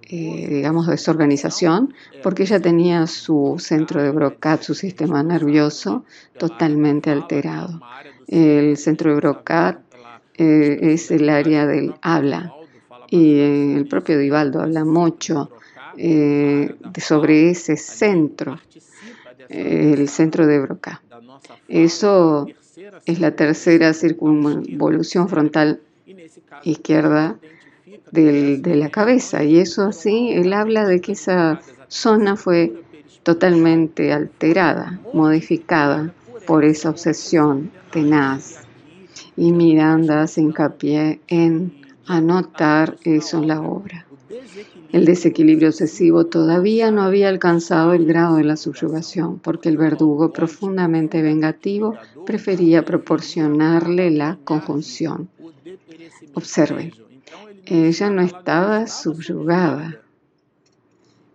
eh, 0.09 0.47
digamos, 0.49 0.87
desorganización, 0.87 1.93
porque 2.23 2.43
ella 2.43 2.61
tenía 2.61 3.07
su 3.07 3.57
centro 3.59 4.01
de 4.01 4.11
Brocat, 4.11 4.61
su 4.61 4.73
sistema 4.73 5.21
nervioso, 5.21 6.05
totalmente 6.37 7.09
alterado. 7.09 7.81
El 8.25 8.77
centro 8.77 9.09
de 9.09 9.17
Brocat 9.17 9.81
eh, 10.37 10.79
es 10.81 11.11
el 11.11 11.27
área 11.27 11.65
del 11.65 11.93
habla. 12.01 12.53
Y 13.09 13.35
eh, 13.35 13.75
el 13.75 13.85
propio 13.85 14.17
Divaldo 14.17 14.61
habla 14.61 14.85
mucho 14.85 15.51
sobre 16.97 17.49
ese 17.49 17.75
centro, 17.75 18.61
el 19.49 20.07
centro 20.07 20.47
de 20.47 20.59
Brocat. 20.59 21.01
Eso 21.67 22.47
es 23.05 23.19
la 23.19 23.35
tercera 23.35 23.93
circunvolución 23.93 25.27
frontal 25.27 25.81
izquierda 26.63 27.37
de 28.11 28.75
la 28.75 28.89
cabeza. 28.89 29.43
Y 29.43 29.59
eso 29.59 29.83
así, 29.83 30.31
él 30.31 30.53
habla 30.53 30.85
de 30.85 31.01
que 31.01 31.13
esa 31.13 31.61
zona 31.87 32.35
fue 32.35 32.73
totalmente 33.23 34.13
alterada, 34.13 34.99
modificada 35.13 36.13
por 36.45 36.63
esa 36.63 36.89
obsesión 36.89 37.71
tenaz. 37.91 38.61
Y 39.35 39.51
Miranda 39.51 40.21
hace 40.21 40.41
hincapié 40.41 41.19
en 41.27 41.81
anotar 42.07 42.97
eso 43.03 43.39
en 43.39 43.47
la 43.47 43.61
obra. 43.61 44.05
El 44.93 45.03
desequilibrio 45.03 45.67
obsesivo 45.67 46.25
todavía 46.27 46.91
no 46.91 47.03
había 47.03 47.27
alcanzado 47.27 47.93
el 47.93 48.05
grado 48.05 48.37
de 48.37 48.45
la 48.45 48.55
subyugación, 48.55 49.39
porque 49.39 49.67
el 49.67 49.77
verdugo 49.77 50.31
profundamente 50.31 51.21
vengativo 51.21 51.95
prefería 52.25 52.85
proporcionarle 52.85 54.09
la 54.11 54.37
conjunción. 54.45 55.29
Observen, 56.33 56.93
ella 57.69 58.09
no 58.09 58.21
estaba 58.21 58.87
subyugada. 58.87 60.01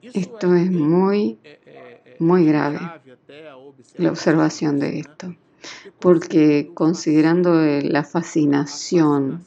Esto 0.02 0.54
es 0.54 0.70
muy, 0.70 1.38
muy 2.18 2.46
grave, 2.46 2.80
la 3.96 4.10
observación 4.10 4.78
de 4.78 5.00
esto, 5.00 5.34
porque 5.98 6.70
considerando 6.74 7.54
la 7.54 8.02
fascinación, 8.02 9.44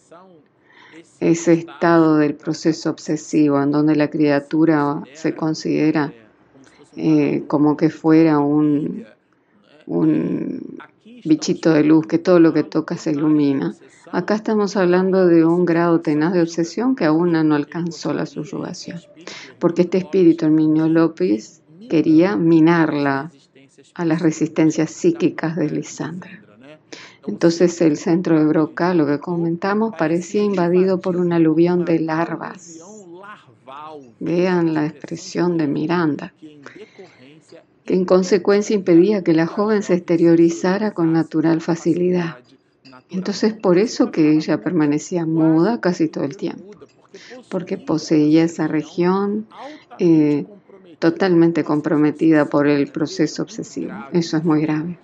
ese 1.19 1.53
estado 1.53 2.17
del 2.17 2.35
proceso 2.35 2.89
obsesivo 2.89 3.61
en 3.61 3.71
donde 3.71 3.95
la 3.95 4.09
criatura 4.09 5.01
se 5.13 5.35
considera 5.35 6.13
eh, 6.95 7.43
como 7.47 7.75
que 7.77 7.89
fuera 7.89 8.39
un, 8.39 9.05
un 9.85 10.77
bichito 11.25 11.73
de 11.73 11.83
luz, 11.83 12.07
que 12.07 12.17
todo 12.17 12.39
lo 12.39 12.53
que 12.53 12.63
toca 12.63 12.97
se 12.97 13.11
ilumina, 13.11 13.75
Acá 14.11 14.35
estamos 14.35 14.77
hablando 14.77 15.25
de 15.27 15.43
un 15.45 15.65
grado 15.65 15.99
tenaz 15.99 16.31
de 16.33 16.41
obsesión 16.41 16.95
que 16.95 17.05
aún 17.05 17.31
no 17.31 17.55
alcanzó 17.55 18.13
la 18.13 18.25
subyugación, 18.25 19.01
porque 19.59 19.81
este 19.81 19.97
espíritu, 19.97 20.45
el 20.45 20.55
niño 20.55 20.87
López, 20.87 21.63
quería 21.89 22.35
minarla 22.35 23.31
a 23.93 24.05
las 24.05 24.21
resistencias 24.21 24.91
psíquicas 24.91 25.55
de 25.55 25.69
Lisandra. 25.69 26.41
Entonces 27.27 27.81
el 27.81 27.97
centro 27.97 28.37
de 28.37 28.45
Broca, 28.45 28.93
lo 28.93 29.07
que 29.07 29.19
comentamos, 29.19 29.95
parecía 29.97 30.43
invadido 30.43 31.01
por 31.01 31.17
un 31.17 31.33
aluvión 31.33 31.83
de 31.83 31.99
larvas. 31.99 32.79
Vean 34.19 34.73
la 34.75 34.85
expresión 34.85 35.57
de 35.57 35.67
Miranda, 35.67 36.33
que 37.85 37.93
en 37.93 38.05
consecuencia 38.05 38.75
impedía 38.75 39.23
que 39.23 39.33
la 39.33 39.45
joven 39.45 39.83
se 39.83 39.93
exteriorizara 39.93 40.91
con 40.91 41.13
natural 41.13 41.61
facilidad. 41.61 42.37
Entonces 43.11 43.53
por 43.53 43.77
eso 43.77 44.11
que 44.11 44.31
ella 44.31 44.61
permanecía 44.61 45.25
muda 45.25 45.79
casi 45.79 46.07
todo 46.07 46.23
el 46.23 46.35
tiempo, 46.35 46.71
porque 47.49 47.77
poseía 47.77 48.43
esa 48.43 48.67
región 48.67 49.45
eh, 49.99 50.45
totalmente 50.99 51.63
comprometida 51.63 52.45
por 52.45 52.67
el 52.67 52.87
proceso 52.87 53.43
obsesivo. 53.43 53.93
Eso 54.11 54.37
es 54.37 54.43
muy 54.43 54.61
grave. 54.61 54.97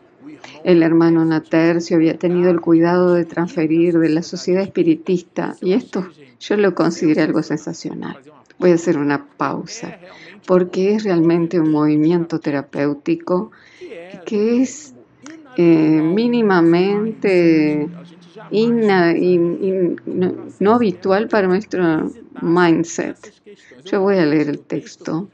El 0.63 0.81
hermano 0.81 1.23
Natercio 1.23 1.97
había 1.97 2.17
tenido 2.17 2.49
el 2.49 2.61
cuidado 2.61 3.13
de 3.13 3.25
transferir 3.25 3.99
de 3.99 4.09
la 4.09 4.23
sociedad 4.23 4.63
espiritista 4.63 5.55
y 5.61 5.73
esto 5.73 6.07
yo 6.39 6.57
lo 6.57 6.73
consideré 6.73 7.21
algo 7.21 7.43
sensacional. 7.43 8.17
Voy 8.57 8.71
a 8.71 8.75
hacer 8.75 8.97
una 8.97 9.25
pausa 9.25 9.99
porque 10.45 10.95
es 10.95 11.03
realmente 11.03 11.59
un 11.59 11.71
movimiento 11.71 12.39
terapéutico 12.39 13.51
que 14.25 14.61
es 14.61 14.93
eh, 15.57 16.01
mínimamente 16.01 17.89
no, 20.59 20.73
habitual 20.73 21.27
para 21.27 21.47
nuestro 21.47 22.11
mindset. 22.41 23.33
Yo 23.85 24.01
voy 24.01 24.17
a 24.17 24.25
leer 24.25 24.49
el 24.49 24.59
texto 24.59 25.29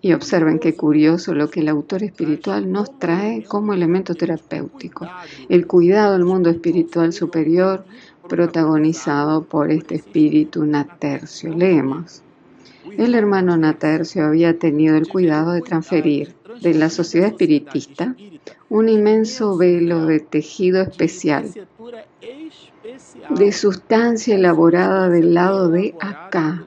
y 0.00 0.12
observen 0.12 0.58
qué 0.58 0.74
curioso 0.74 1.34
lo 1.34 1.48
que 1.48 1.60
el 1.60 1.68
autor 1.68 2.02
espiritual 2.02 2.70
nos 2.70 2.98
trae 2.98 3.44
como 3.44 3.72
elemento 3.72 4.14
terapéutico. 4.14 5.08
El 5.48 5.66
cuidado 5.66 6.14
del 6.14 6.24
mundo 6.24 6.50
espiritual 6.50 7.12
superior 7.12 7.84
protagonizado 8.28 9.44
por 9.44 9.70
este 9.70 9.96
espíritu 9.96 10.64
natercio. 10.64 11.54
Leemos. 11.54 12.23
El 12.92 13.14
hermano 13.14 13.56
Natercio 13.56 14.26
había 14.26 14.58
tenido 14.58 14.96
el 14.96 15.08
cuidado 15.08 15.52
de 15.52 15.62
transferir 15.62 16.34
de 16.60 16.74
la 16.74 16.90
sociedad 16.90 17.28
espiritista 17.28 18.14
un 18.68 18.88
inmenso 18.88 19.56
velo 19.56 20.06
de 20.06 20.20
tejido 20.20 20.82
especial, 20.82 21.50
de 23.30 23.52
sustancia 23.52 24.34
elaborada 24.34 25.08
del 25.08 25.34
lado 25.34 25.70
de 25.70 25.94
acá. 26.00 26.64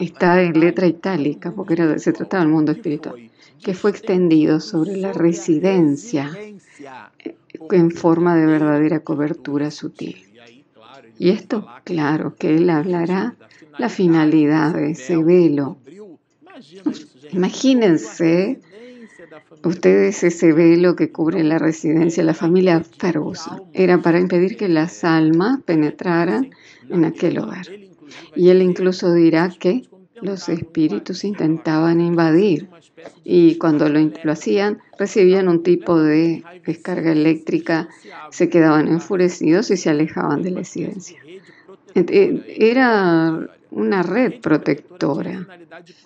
Está 0.00 0.42
en 0.42 0.58
letra 0.58 0.86
itálica 0.86 1.52
porque 1.52 1.74
era, 1.74 1.98
se 1.98 2.12
trataba 2.12 2.44
del 2.44 2.52
mundo 2.52 2.72
espiritual, 2.72 3.30
que 3.62 3.74
fue 3.74 3.90
extendido 3.90 4.60
sobre 4.60 4.96
la 4.96 5.12
residencia 5.12 6.30
en 7.70 7.90
forma 7.90 8.36
de 8.36 8.46
verdadera 8.46 9.00
cobertura 9.00 9.70
sutil. 9.70 10.24
Y 11.18 11.30
esto, 11.30 11.66
claro, 11.84 12.34
que 12.36 12.56
él 12.56 12.70
hablará 12.70 13.34
la 13.78 13.88
finalidad 13.88 14.74
de 14.74 14.90
ese 14.90 15.16
velo. 15.16 15.78
Imagínense 17.32 18.60
ustedes 19.64 20.24
ese 20.24 20.52
velo 20.52 20.96
que 20.96 21.10
cubre 21.10 21.44
la 21.44 21.58
residencia 21.58 22.22
de 22.22 22.26
la 22.26 22.34
familia 22.34 22.80
Ferguson. 22.80 23.64
Era 23.72 23.98
para 23.98 24.20
impedir 24.20 24.56
que 24.56 24.68
las 24.68 25.04
almas 25.04 25.60
penetraran 25.62 26.50
en 26.88 27.04
aquel 27.04 27.38
hogar. 27.38 27.66
Y 28.34 28.48
él 28.48 28.62
incluso 28.62 29.12
dirá 29.12 29.50
que 29.50 29.82
los 30.20 30.48
espíritus 30.48 31.24
intentaban 31.24 32.00
invadir 32.00 32.68
y 33.22 33.56
cuando 33.56 33.88
lo, 33.88 34.00
lo, 34.00 34.32
hacían 34.32 34.78
recibían 34.98 35.48
un 35.48 35.62
tipo 35.62 36.00
de 36.00 36.42
descarga 36.66 37.12
eléctrica, 37.12 37.88
se 38.30 38.48
quedaban 38.48 38.88
enfurecidos 38.88 39.70
y 39.70 39.76
se 39.76 39.90
alejaban 39.90 40.42
de 40.42 40.50
la 40.50 40.58
residencia. 40.58 41.18
Era 41.94 43.48
una 43.70 44.02
red 44.02 44.40
protectora. 44.40 45.46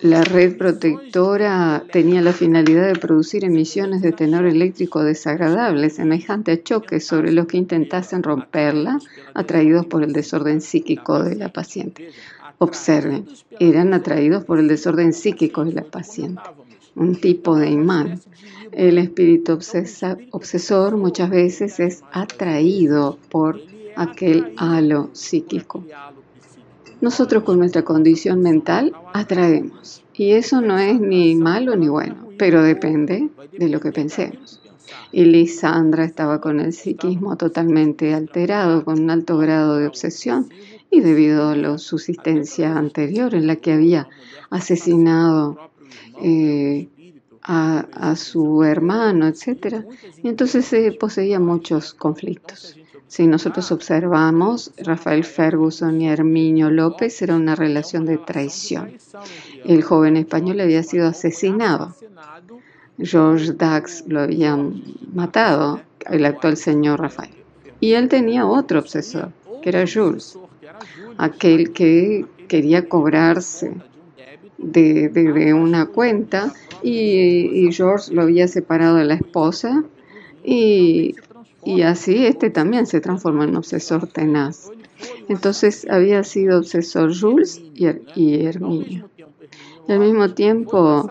La 0.01 0.23
red 0.23 0.57
protectora 0.57 1.83
tenía 1.91 2.21
la 2.21 2.33
finalidad 2.33 2.87
de 2.87 2.99
producir 2.99 3.45
emisiones 3.45 4.01
de 4.01 4.11
tenor 4.11 4.45
eléctrico 4.45 5.03
desagradables, 5.03 5.95
semejante 5.95 6.51
a 6.51 6.63
choques 6.63 7.05
sobre 7.05 7.31
los 7.31 7.47
que 7.47 7.57
intentasen 7.57 8.23
romperla, 8.23 8.99
atraídos 9.33 9.85
por 9.85 10.03
el 10.03 10.13
desorden 10.13 10.61
psíquico 10.61 11.23
de 11.23 11.35
la 11.35 11.49
paciente. 11.49 12.09
Observen, 12.57 13.25
eran 13.59 13.93
atraídos 13.93 14.43
por 14.45 14.59
el 14.59 14.67
desorden 14.67 15.13
psíquico 15.13 15.65
de 15.65 15.73
la 15.73 15.83
paciente, 15.83 16.41
un 16.95 17.15
tipo 17.15 17.57
de 17.57 17.69
imán. 17.69 18.19
El 18.71 18.97
espíritu 18.97 19.59
obsesor 20.31 20.97
muchas 20.97 21.29
veces 21.29 21.79
es 21.79 22.03
atraído 22.11 23.17
por 23.29 23.61
aquel 23.95 24.53
halo 24.57 25.09
psíquico. 25.13 25.83
Nosotros 27.03 27.43
con 27.43 27.59
nuestra 27.59 27.81
condición 27.81 28.41
mental 28.41 28.93
atraemos. 29.11 30.05
Y 30.13 30.31
eso 30.31 30.61
no 30.61 30.79
es 30.79 31.01
ni 31.01 31.35
malo 31.35 31.75
ni 31.75 31.89
bueno, 31.89 32.29
pero 32.37 32.63
depende 32.63 33.29
de 33.51 33.67
lo 33.67 33.81
que 33.81 33.91
pensemos. 33.91 34.61
Y 35.11 35.25
Lisandra 35.25 36.05
estaba 36.05 36.39
con 36.39 36.61
el 36.61 36.71
psiquismo 36.71 37.35
totalmente 37.35 38.13
alterado, 38.13 38.85
con 38.85 39.01
un 39.01 39.09
alto 39.09 39.37
grado 39.37 39.79
de 39.79 39.87
obsesión, 39.87 40.47
y 40.89 41.01
debido 41.01 41.49
a 41.49 41.57
la 41.57 41.77
subsistencia 41.77 42.77
anterior 42.77 43.35
en 43.35 43.47
la 43.47 43.57
que 43.57 43.73
había 43.73 44.07
asesinado 44.49 45.59
eh, 46.21 46.87
a, 47.41 48.15
su 48.15 48.63
hermano, 48.63 49.27
etc. 49.27 49.83
Y 50.23 50.29
entonces 50.29 50.63
se 50.63 50.93
poseía 50.93 51.41
muchos 51.41 51.93
conflictos. 51.93 52.77
Si 53.07 53.27
nosotros 53.27 53.71
observamos, 53.71 54.71
Rafael 54.77 55.23
Ferguson 55.23 56.01
y 56.01 56.09
Herminio 56.09 56.71
López 56.71 57.21
era 57.21 57.35
una 57.35 57.55
relación 57.55 58.05
de 58.05 58.17
traición. 58.17 58.93
El 59.65 59.83
joven 59.83 60.17
español 60.17 60.61
había 60.61 60.81
sido 60.81 61.07
asesinado. 61.07 61.95
George 62.97 63.53
Dax 63.53 64.05
lo 64.07 64.21
había 64.21 64.57
matado, 65.13 65.81
el 66.09 66.25
actual 66.25 66.57
señor 66.57 66.99
Rafael. 66.99 67.31
Y 67.79 67.93
él 67.93 68.07
tenía 68.07 68.45
otro 68.45 68.79
obsesor, 68.79 69.31
que 69.61 69.69
era 69.69 69.85
Jules, 69.91 70.37
aquel 71.17 71.71
que 71.71 72.25
quería 72.47 72.87
cobrarse 72.87 73.73
de, 74.57 75.53
una 75.53 75.85
cuenta 75.87 76.53
y, 76.81 77.67
y 77.67 77.73
George 77.73 78.13
lo 78.13 78.21
había 78.21 78.47
separado 78.47 78.95
de 78.95 79.05
la 79.05 79.15
esposa 79.15 79.83
y 80.43 81.15
y 81.65 81.81
así 81.81 82.25
este 82.25 82.49
también 82.49 82.85
se 82.85 83.01
transforma 83.01 83.45
en 83.45 83.55
obsesor 83.55 84.07
tenaz. 84.07 84.71
Entonces 85.29 85.87
había 85.89 86.23
sido 86.23 86.59
obsesor 86.59 87.17
Jules 87.17 87.61
y, 87.73 87.87
y 88.15 88.45
Herminio. 88.45 89.09
Y 89.87 89.91
al 89.91 89.99
mismo 89.99 90.29
tiempo 90.33 91.09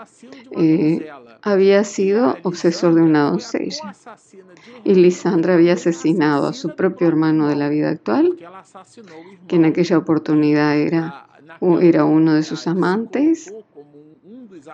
eh, 0.52 1.06
había 1.42 1.84
sido 1.84 2.36
obsesor 2.42 2.94
de 2.94 3.02
una 3.02 3.30
doncella. 3.30 3.94
Y 4.84 4.94
Lisandra 4.94 5.54
había 5.54 5.74
asesinado 5.74 6.46
a 6.46 6.52
su 6.52 6.74
propio 6.74 7.08
hermano 7.08 7.48
de 7.48 7.56
la 7.56 7.68
vida 7.68 7.90
actual, 7.90 8.36
que 9.48 9.56
en 9.56 9.64
aquella 9.64 9.98
oportunidad 9.98 10.76
era, 10.76 11.26
era 11.80 12.04
uno 12.04 12.34
de 12.34 12.42
sus 12.42 12.66
amantes, 12.66 13.52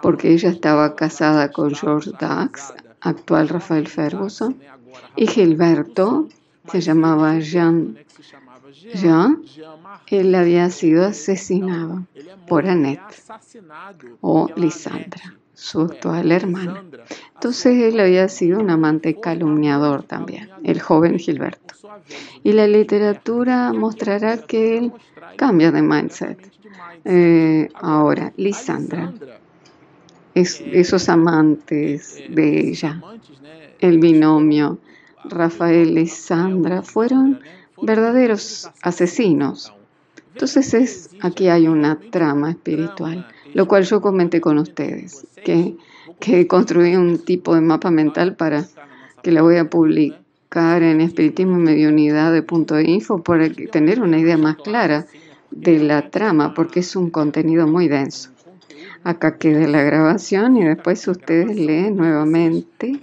porque 0.02 0.32
ella 0.32 0.50
estaba 0.50 0.94
casada 0.94 1.50
con 1.50 1.74
George 1.74 2.10
Dax, 2.20 2.74
actual 3.00 3.48
Rafael 3.48 3.88
Ferguson, 3.88 4.58
y 5.16 5.26
Gilberto 5.26 6.28
se 6.70 6.80
llamaba 6.80 7.38
Jean. 7.38 7.98
Jean, 8.94 9.42
él 10.08 10.34
había 10.34 10.70
sido 10.70 11.06
asesinado 11.06 12.04
por 12.46 12.66
Annette 12.66 13.00
o 14.20 14.48
Lisandra, 14.56 15.34
su 15.54 15.80
actual 15.82 16.30
hermana. 16.32 16.84
Entonces 17.34 17.82
él 17.82 18.00
había 18.00 18.28
sido 18.28 18.60
un 18.60 18.70
amante 18.70 19.18
calumniador 19.18 20.02
también, 20.02 20.50
el 20.64 20.80
joven 20.80 21.18
Gilberto. 21.18 21.74
Y 22.42 22.52
la 22.52 22.66
literatura 22.66 23.72
mostrará 23.72 24.38
que 24.38 24.78
él 24.78 24.92
cambia 25.36 25.72
de 25.72 25.82
mindset. 25.82 26.52
Eh, 27.04 27.68
ahora, 27.74 28.32
Lisandra, 28.36 29.12
esos 30.34 31.08
amantes 31.08 32.22
de 32.28 32.68
ella, 32.68 33.00
el 33.80 33.98
binomio 33.98 34.78
Rafael 35.24 35.98
y 35.98 36.06
Sandra 36.06 36.82
fueron 36.82 37.40
verdaderos 37.80 38.70
asesinos. 38.82 39.72
Entonces 40.32 40.74
es, 40.74 41.10
aquí 41.20 41.48
hay 41.48 41.66
una 41.66 41.98
trama 41.98 42.50
espiritual, 42.50 43.26
lo 43.54 43.66
cual 43.66 43.84
yo 43.84 44.00
comenté 44.00 44.40
con 44.40 44.58
ustedes, 44.58 45.26
que, 45.44 45.76
que 46.20 46.46
construí 46.46 46.94
un 46.94 47.18
tipo 47.18 47.54
de 47.54 47.60
mapa 47.60 47.90
mental 47.90 48.36
para 48.36 48.64
que 49.22 49.32
la 49.32 49.42
voy 49.42 49.56
a 49.56 49.68
publicar 49.68 50.82
en 50.82 51.00
espiritismo 51.00 51.56
y 51.58 51.62
mediunidad 51.62 52.32
de 52.32 52.42
punto 52.42 52.78
info 52.80 53.22
para 53.22 53.48
tener 53.50 54.00
una 54.00 54.18
idea 54.18 54.36
más 54.36 54.56
clara 54.56 55.06
de 55.50 55.78
la 55.78 56.10
trama, 56.10 56.54
porque 56.54 56.80
es 56.80 56.94
un 56.94 57.10
contenido 57.10 57.66
muy 57.66 57.88
denso. 57.88 58.30
Acá 59.04 59.38
queda 59.38 59.66
la 59.66 59.82
grabación 59.82 60.56
y 60.56 60.64
después 60.64 61.06
ustedes 61.08 61.56
leen 61.56 61.96
nuevamente 61.96 63.00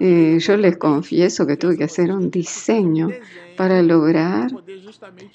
yo 0.00 0.56
les 0.56 0.76
confieso 0.76 1.46
que 1.46 1.56
tuve 1.56 1.76
que 1.76 1.84
hacer 1.84 2.12
un 2.12 2.30
diseño 2.30 3.08
para 3.56 3.82
lograr 3.82 4.50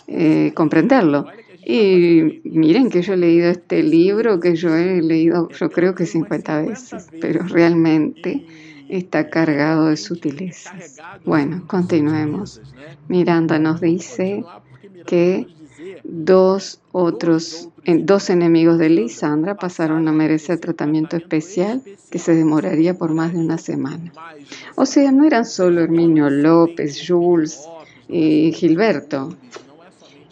eh, 0.07 0.51
comprenderlo. 0.55 1.27
Y 1.65 2.41
miren 2.43 2.89
que 2.89 3.01
yo 3.01 3.13
he 3.13 3.17
leído 3.17 3.49
este 3.49 3.83
libro 3.83 4.39
que 4.39 4.55
yo 4.55 4.75
he 4.75 5.01
leído 5.01 5.49
yo 5.49 5.69
creo 5.69 5.95
que 5.95 6.05
50 6.05 6.61
veces, 6.61 7.07
pero 7.21 7.43
realmente 7.43 8.45
está 8.89 9.29
cargado 9.29 9.87
de 9.87 9.97
sutilezas. 9.97 10.97
Bueno, 11.25 11.63
continuemos. 11.67 12.61
Miranda 13.07 13.59
nos 13.59 13.81
dice 13.81 14.43
que 15.05 15.47
dos 16.03 16.79
otros, 16.91 17.69
dos 17.85 18.29
enemigos 18.29 18.77
de 18.77 18.89
Lisandra 18.89 19.55
pasaron 19.55 20.07
a 20.07 20.11
merecer 20.11 20.59
tratamiento 20.59 21.15
especial 21.15 21.81
que 22.09 22.19
se 22.19 22.35
demoraría 22.35 22.93
por 22.93 23.13
más 23.13 23.33
de 23.33 23.39
una 23.39 23.57
semana. 23.57 24.11
O 24.75 24.85
sea, 24.85 25.11
no 25.11 25.25
eran 25.25 25.45
solo 25.45 25.81
Herminio 25.81 26.29
López, 26.29 27.01
Jules 27.07 27.61
y 28.07 28.51
Gilberto. 28.51 29.35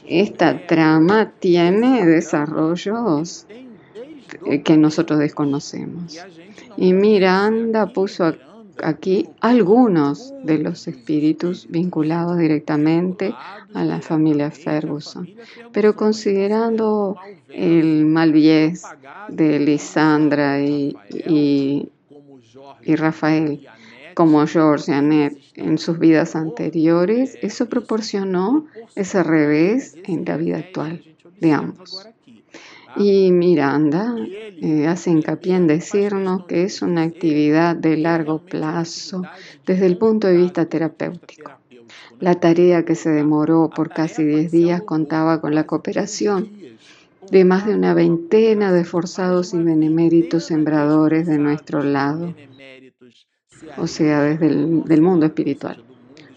Esta 0.07 0.67
trama 0.67 1.31
tiene 1.39 2.05
desarrollos 2.05 3.45
que 4.63 4.77
nosotros 4.77 5.19
desconocemos. 5.19 6.19
Y 6.77 6.93
Miranda 6.93 7.87
puso 7.87 8.33
aquí 8.83 9.29
algunos 9.39 10.33
de 10.43 10.57
los 10.57 10.87
espíritus 10.87 11.67
vinculados 11.69 12.37
directamente 12.37 13.33
a 13.73 13.83
la 13.83 14.01
familia 14.01 14.51
Ferguson, 14.51 15.29
pero 15.71 15.95
considerando 15.95 17.17
el 17.49 18.05
malviez 18.05 18.83
de 19.29 19.59
Lisandra 19.59 20.61
y, 20.61 20.95
y, 21.25 21.89
Rafael, 22.95 23.67
como 24.13 24.45
George 24.45 24.91
y 24.91 24.95
Annette 24.95 25.37
en 25.55 25.77
sus 25.77 25.99
vidas 25.99 26.35
anteriores, 26.35 27.37
eso 27.41 27.67
proporcionó 27.67 28.67
ese 28.95 29.23
revés 29.23 29.95
en 30.05 30.25
la 30.25 30.37
vida 30.37 30.57
actual 30.57 31.03
de 31.39 31.53
ambos. 31.53 32.07
Y 32.97 33.31
Miranda 33.31 34.15
eh, 34.19 34.87
hace 34.87 35.11
hincapié 35.11 35.55
en 35.55 35.67
decirnos 35.67 36.45
que 36.45 36.63
es 36.63 36.81
una 36.81 37.03
actividad 37.03 37.75
de 37.75 37.97
largo 37.97 38.39
plazo 38.39 39.23
desde 39.65 39.85
el 39.85 39.97
punto 39.97 40.27
de 40.27 40.37
vista 40.37 40.65
terapéutico. 40.65 41.51
La 42.19 42.35
tarea 42.35 42.85
que 42.85 42.95
se 42.95 43.09
demoró 43.09 43.69
por 43.69 43.89
casi 43.89 44.23
10 44.23 44.51
días 44.51 44.81
contaba 44.81 45.41
con 45.41 45.55
la 45.55 45.65
cooperación 45.65 46.49
de 47.31 47.45
más 47.45 47.65
de 47.65 47.75
una 47.75 47.93
veintena 47.93 48.71
de 48.71 48.83
forzados 48.83 49.53
y 49.53 49.57
beneméritos 49.57 50.45
sembradores 50.45 51.27
de 51.27 51.37
nuestro 51.37 51.81
lado, 51.81 52.33
o 53.77 53.87
sea, 53.87 54.21
desde 54.21 54.47
el 54.47 55.01
mundo 55.01 55.25
espiritual. 55.25 55.83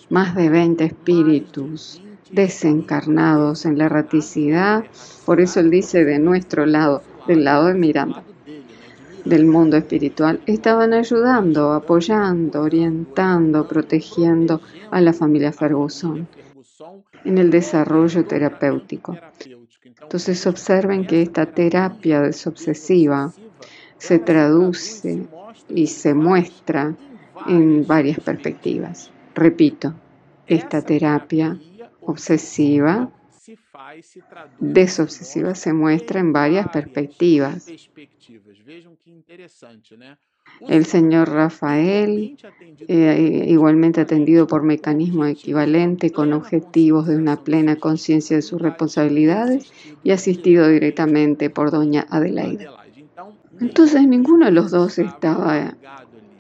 Más 0.09 0.35
de 0.35 0.49
20 0.49 0.85
espíritus 0.85 2.01
desencarnados 2.35 3.64
en 3.64 3.79
la 3.79 3.87
erraticidad. 3.87 4.85
Por 5.25 5.40
eso 5.40 5.61
él 5.61 5.70
dice 5.70 6.05
de 6.05 6.18
nuestro 6.18 6.66
lado, 6.66 7.03
del 7.27 7.44
lado 7.44 7.66
de 7.66 7.75
Miranda, 7.75 8.23
del 9.25 9.47
mundo 9.47 9.77
espiritual, 9.77 10.40
estaban 10.47 10.92
ayudando, 10.92 11.73
apoyando, 11.73 12.62
orientando, 12.62 13.66
protegiendo 13.66 14.61
a 14.90 15.01
la 15.01 15.12
familia 15.12 15.53
Ferguson 15.53 16.29
en 17.25 17.38
el 17.38 17.51
desarrollo 17.51 18.25
terapéutico. 18.27 19.16
Entonces 20.03 20.47
observen 20.47 21.07
que 21.07 21.23
esta 21.23 21.47
terapia 21.47 22.20
desobsesiva 22.20 23.33
se 23.97 24.18
traduce 24.18 25.27
y 25.68 25.87
se 25.87 26.12
muestra 26.12 26.94
en 27.47 27.87
varias 27.87 28.20
perspectivas. 28.20 29.11
Repito, 29.35 29.94
esta 30.47 30.83
terapia 30.83 31.59
obsesiva, 32.07 33.11
desobsesiva, 34.59 35.55
se 35.55 35.73
muestra 35.73 36.21
en 36.21 36.33
varias 36.33 36.69
perspectivas. 36.69 37.67
El 40.69 40.85
señor 40.85 41.31
Rafael, 41.31 42.37
eh, 42.88 43.47
igualmente 43.49 44.01
atendido 44.01 44.47
por 44.47 44.62
mecanismo 44.62 45.27
equivalente 45.27 46.11
con 46.11 46.33
objetivos 46.33 47.07
de 47.07 47.17
una 47.17 47.43
plena 47.43 47.77
conciencia 47.77 48.37
de 48.37 48.43
sus 48.43 48.61
responsabilidades 48.61 49.73
y 50.03 50.12
asistido 50.12 50.69
directamente 50.69 51.51
por 51.51 51.71
doña 51.71 52.07
Adelaide. 52.09 52.69
Entonces 53.61 54.07
ninguno 54.07 54.47
de 54.47 54.53
los 54.53 54.71
dos 54.71 54.99
estaba 54.99 55.77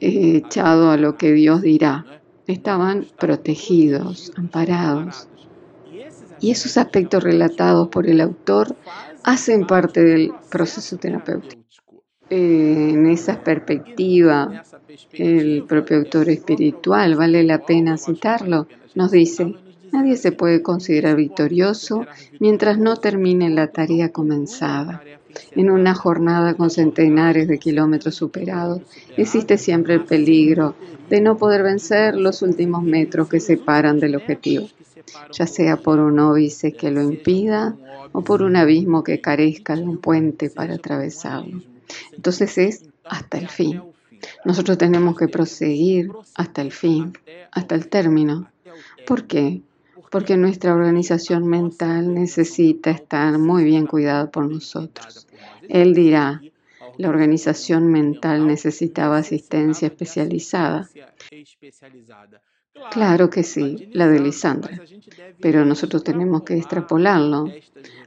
eh, 0.00 0.36
echado 0.36 0.90
a 0.90 0.96
lo 0.96 1.16
que 1.16 1.32
Dios 1.32 1.62
dirá. 1.62 2.06
Estaban 2.46 3.06
protegidos, 3.18 4.32
amparados. 4.36 5.28
Y 6.44 6.50
esos 6.50 6.76
aspectos 6.76 7.24
relatados 7.24 7.88
por 7.88 8.06
el 8.06 8.20
autor 8.20 8.76
hacen 9.22 9.66
parte 9.66 10.04
del 10.04 10.30
proceso 10.50 10.98
terapéutico. 10.98 11.64
En 12.28 13.06
esa 13.06 13.42
perspectiva, 13.42 14.62
el 15.14 15.64
propio 15.66 15.96
autor 15.96 16.28
espiritual, 16.28 17.14
vale 17.14 17.44
la 17.44 17.64
pena 17.64 17.96
citarlo, 17.96 18.68
nos 18.94 19.10
dice, 19.10 19.54
nadie 19.90 20.18
se 20.18 20.32
puede 20.32 20.60
considerar 20.60 21.16
victorioso 21.16 22.04
mientras 22.40 22.76
no 22.76 22.96
termine 22.96 23.48
la 23.48 23.68
tarea 23.68 24.12
comenzada. 24.12 25.02
En 25.52 25.70
una 25.70 25.94
jornada 25.94 26.52
con 26.52 26.68
centenares 26.68 27.48
de 27.48 27.58
kilómetros 27.58 28.16
superados, 28.16 28.82
existe 29.16 29.56
siempre 29.56 29.94
el 29.94 30.04
peligro 30.04 30.74
de 31.08 31.22
no 31.22 31.38
poder 31.38 31.62
vencer 31.62 32.14
los 32.14 32.42
últimos 32.42 32.82
metros 32.82 33.30
que 33.30 33.40
separan 33.40 33.98
del 33.98 34.16
objetivo, 34.16 34.68
ya 35.32 35.46
sea 35.46 35.76
por 35.76 36.00
un 36.00 36.18
óbice 36.18 36.72
que 36.72 36.90
lo 36.90 37.02
impida 37.02 37.76
o 38.12 38.22
por 38.22 38.42
un 38.42 38.56
abismo 38.56 39.02
que 39.02 39.20
carezca 39.20 39.76
de 39.76 39.82
un 39.82 39.98
puente 39.98 40.50
para 40.50 40.74
atravesarlo. 40.74 41.62
Entonces 42.12 42.58
es 42.58 42.84
hasta 43.04 43.38
el 43.38 43.48
fin. 43.48 43.82
Nosotros 44.44 44.78
tenemos 44.78 45.16
que 45.16 45.28
proseguir 45.28 46.10
hasta 46.34 46.62
el 46.62 46.72
fin, 46.72 47.12
hasta 47.50 47.74
el 47.74 47.88
término. 47.88 48.50
¿Por 49.06 49.26
qué? 49.26 49.62
Porque 50.10 50.36
nuestra 50.36 50.74
organización 50.74 51.46
mental 51.46 52.14
necesita 52.14 52.90
estar 52.90 53.38
muy 53.38 53.64
bien 53.64 53.86
cuidada 53.86 54.30
por 54.30 54.48
nosotros. 54.48 55.26
Él 55.68 55.94
dirá, 55.94 56.40
la 56.98 57.08
organización 57.08 57.88
mental 57.88 58.46
necesitaba 58.46 59.18
asistencia 59.18 59.88
especializada. 59.88 60.88
Claro 62.90 63.30
que 63.30 63.42
sí, 63.42 63.88
la 63.92 64.08
de 64.08 64.20
Lisandra, 64.20 64.80
pero 65.40 65.64
nosotros 65.64 66.02
tenemos 66.04 66.42
que 66.42 66.56
extrapolarlo 66.56 67.50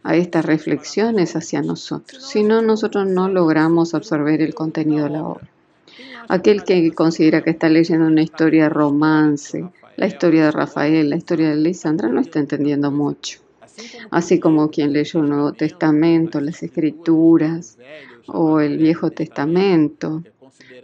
a 0.03 0.15
estas 0.15 0.45
reflexiones 0.45 1.35
hacia 1.35 1.61
nosotros, 1.61 2.23
si 2.23 2.43
no, 2.43 2.61
nosotros 2.61 3.07
no 3.07 3.29
logramos 3.29 3.93
absorber 3.93 4.41
el 4.41 4.53
contenido 4.53 5.05
de 5.05 5.09
la 5.11 5.23
obra. 5.23 5.47
Aquel 6.29 6.63
que 6.63 6.91
considera 6.91 7.41
que 7.41 7.51
está 7.51 7.69
leyendo 7.69 8.07
una 8.07 8.21
historia 8.21 8.67
romance, 8.67 9.69
la 9.95 10.07
historia 10.07 10.45
de 10.45 10.51
Rafael, 10.51 11.09
la 11.09 11.15
historia 11.15 11.49
de 11.49 11.55
Lisandra, 11.55 12.09
no 12.09 12.19
está 12.19 12.39
entendiendo 12.39 12.91
mucho. 12.91 13.39
Así 14.11 14.39
como 14.39 14.69
quien 14.69 14.91
leyó 14.93 15.21
el 15.21 15.29
Nuevo 15.29 15.53
Testamento, 15.53 16.41
las 16.41 16.63
Escrituras 16.63 17.77
o 18.27 18.59
el 18.59 18.77
Viejo 18.77 19.11
Testamento, 19.11 20.23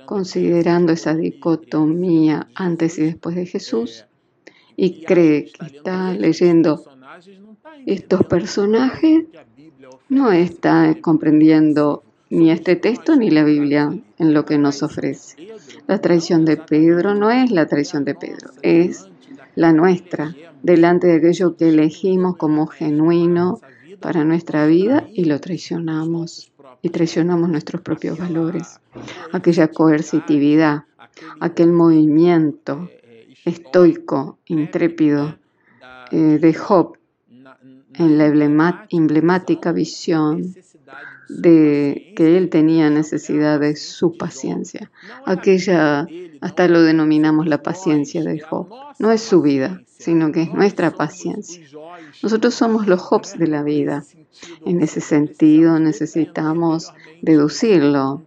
considerando 0.06 0.94
esa 0.94 1.14
dicotomía 1.16 2.48
antes 2.56 2.98
y 3.00 3.04
después 3.04 3.36
de 3.36 3.46
Jesús 3.46 4.06
y 4.76 5.04
cree 5.04 5.52
que 5.52 5.66
está 5.78 6.14
leyendo 6.14 6.84
estos 7.86 8.26
personajes, 8.26 9.26
no 10.10 10.32
está 10.32 10.96
comprendiendo 11.02 12.04
ni 12.30 12.50
este 12.50 12.76
texto 12.76 13.16
ni 13.16 13.30
la 13.30 13.44
Biblia 13.44 13.96
en 14.18 14.34
lo 14.34 14.46
que 14.46 14.58
nos 14.58 14.82
ofrece. 14.82 15.50
La 15.88 16.00
traición 16.00 16.46
de 16.46 16.58
Pedro 16.58 17.14
no 17.14 17.30
es 17.30 17.52
la 17.52 17.68
traición 17.68 18.06
de 18.06 18.16
Pedro, 18.16 18.52
es 18.62 19.08
la 19.56 19.72
nuestra, 19.72 20.36
delante 20.64 21.08
de 21.08 21.18
aquello 21.18 21.56
que 21.56 21.70
elegimos 21.70 22.38
como 22.38 22.66
genuino 22.66 23.60
para 24.00 24.24
nuestra 24.24 24.66
vida 24.66 25.08
y 25.14 25.26
lo 25.26 25.40
traicionamos 25.40 26.53
y 26.84 26.90
traicionamos 26.90 27.50
nuestros 27.50 27.82
propios 27.82 28.20
valores, 28.20 28.80
aquella 29.32 29.70
coercitividad, 29.70 30.84
aquel 31.40 31.72
movimiento 31.72 32.90
estoico, 33.46 34.38
intrépido 34.46 35.38
eh, 36.12 36.38
de 36.40 36.54
Job 36.54 36.98
en 37.96 38.18
la 38.18 38.26
emblemática 38.90 39.72
visión 39.72 40.54
de 41.30 42.14
que 42.18 42.38
él 42.38 42.50
tenía 42.50 42.90
necesidad 42.90 43.62
de 43.62 43.78
su 43.78 44.18
paciencia. 44.18 44.92
Aquella, 45.26 46.06
hasta 46.44 46.68
lo 46.68 46.82
denominamos 46.82 47.48
la 47.48 47.64
paciencia 47.64 48.22
de 48.22 48.42
Job. 48.42 48.68
No 49.00 49.12
es 49.12 49.22
su 49.22 49.42
vida, 49.42 49.82
sino 49.88 50.34
que 50.34 50.42
es 50.42 50.54
nuestra 50.54 50.92
paciencia. 50.92 51.66
Nosotros 52.22 52.54
somos 52.54 52.86
los 52.86 53.00
Jobs 53.00 53.40
de 53.40 53.48
la 53.48 53.64
vida. 53.64 54.04
En 54.66 54.82
ese 54.82 55.00
sentido 55.00 55.80
necesitamos 55.80 56.94
deducirlo. 57.22 58.24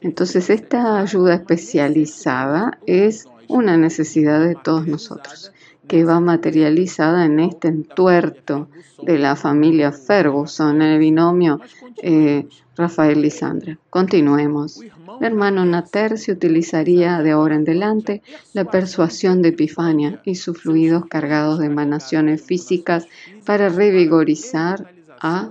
Entonces 0.00 0.50
esta 0.50 0.98
ayuda 0.98 1.34
especializada 1.34 2.78
es 2.86 3.28
una 3.46 3.76
necesidad 3.76 4.40
de 4.40 4.56
todos 4.56 4.88
nosotros 4.88 5.52
que 5.86 6.04
va 6.04 6.18
materializada 6.18 7.24
en 7.24 7.38
este 7.38 7.68
entuerto 7.68 8.68
de 9.00 9.18
la 9.18 9.36
familia 9.36 9.92
Ferguson, 9.92 10.82
en 10.82 10.82
el 10.82 10.98
binomio 10.98 11.60
eh, 12.02 12.46
Rafael 12.78 13.20
Lisandra. 13.20 13.76
Continuemos. 13.90 14.80
Hermano 15.20 15.64
Nater 15.64 16.16
utilizaría 16.30 17.20
de 17.22 17.32
ahora 17.32 17.56
en 17.56 17.62
adelante 17.62 18.22
la 18.52 18.70
persuasión 18.70 19.42
de 19.42 19.48
Epifania 19.48 20.22
y 20.24 20.36
sus 20.36 20.62
fluidos 20.62 21.06
cargados 21.06 21.58
de 21.58 21.66
emanaciones 21.66 22.40
físicas 22.42 23.08
para 23.44 23.68
revigorizar 23.68 24.92
a 25.20 25.50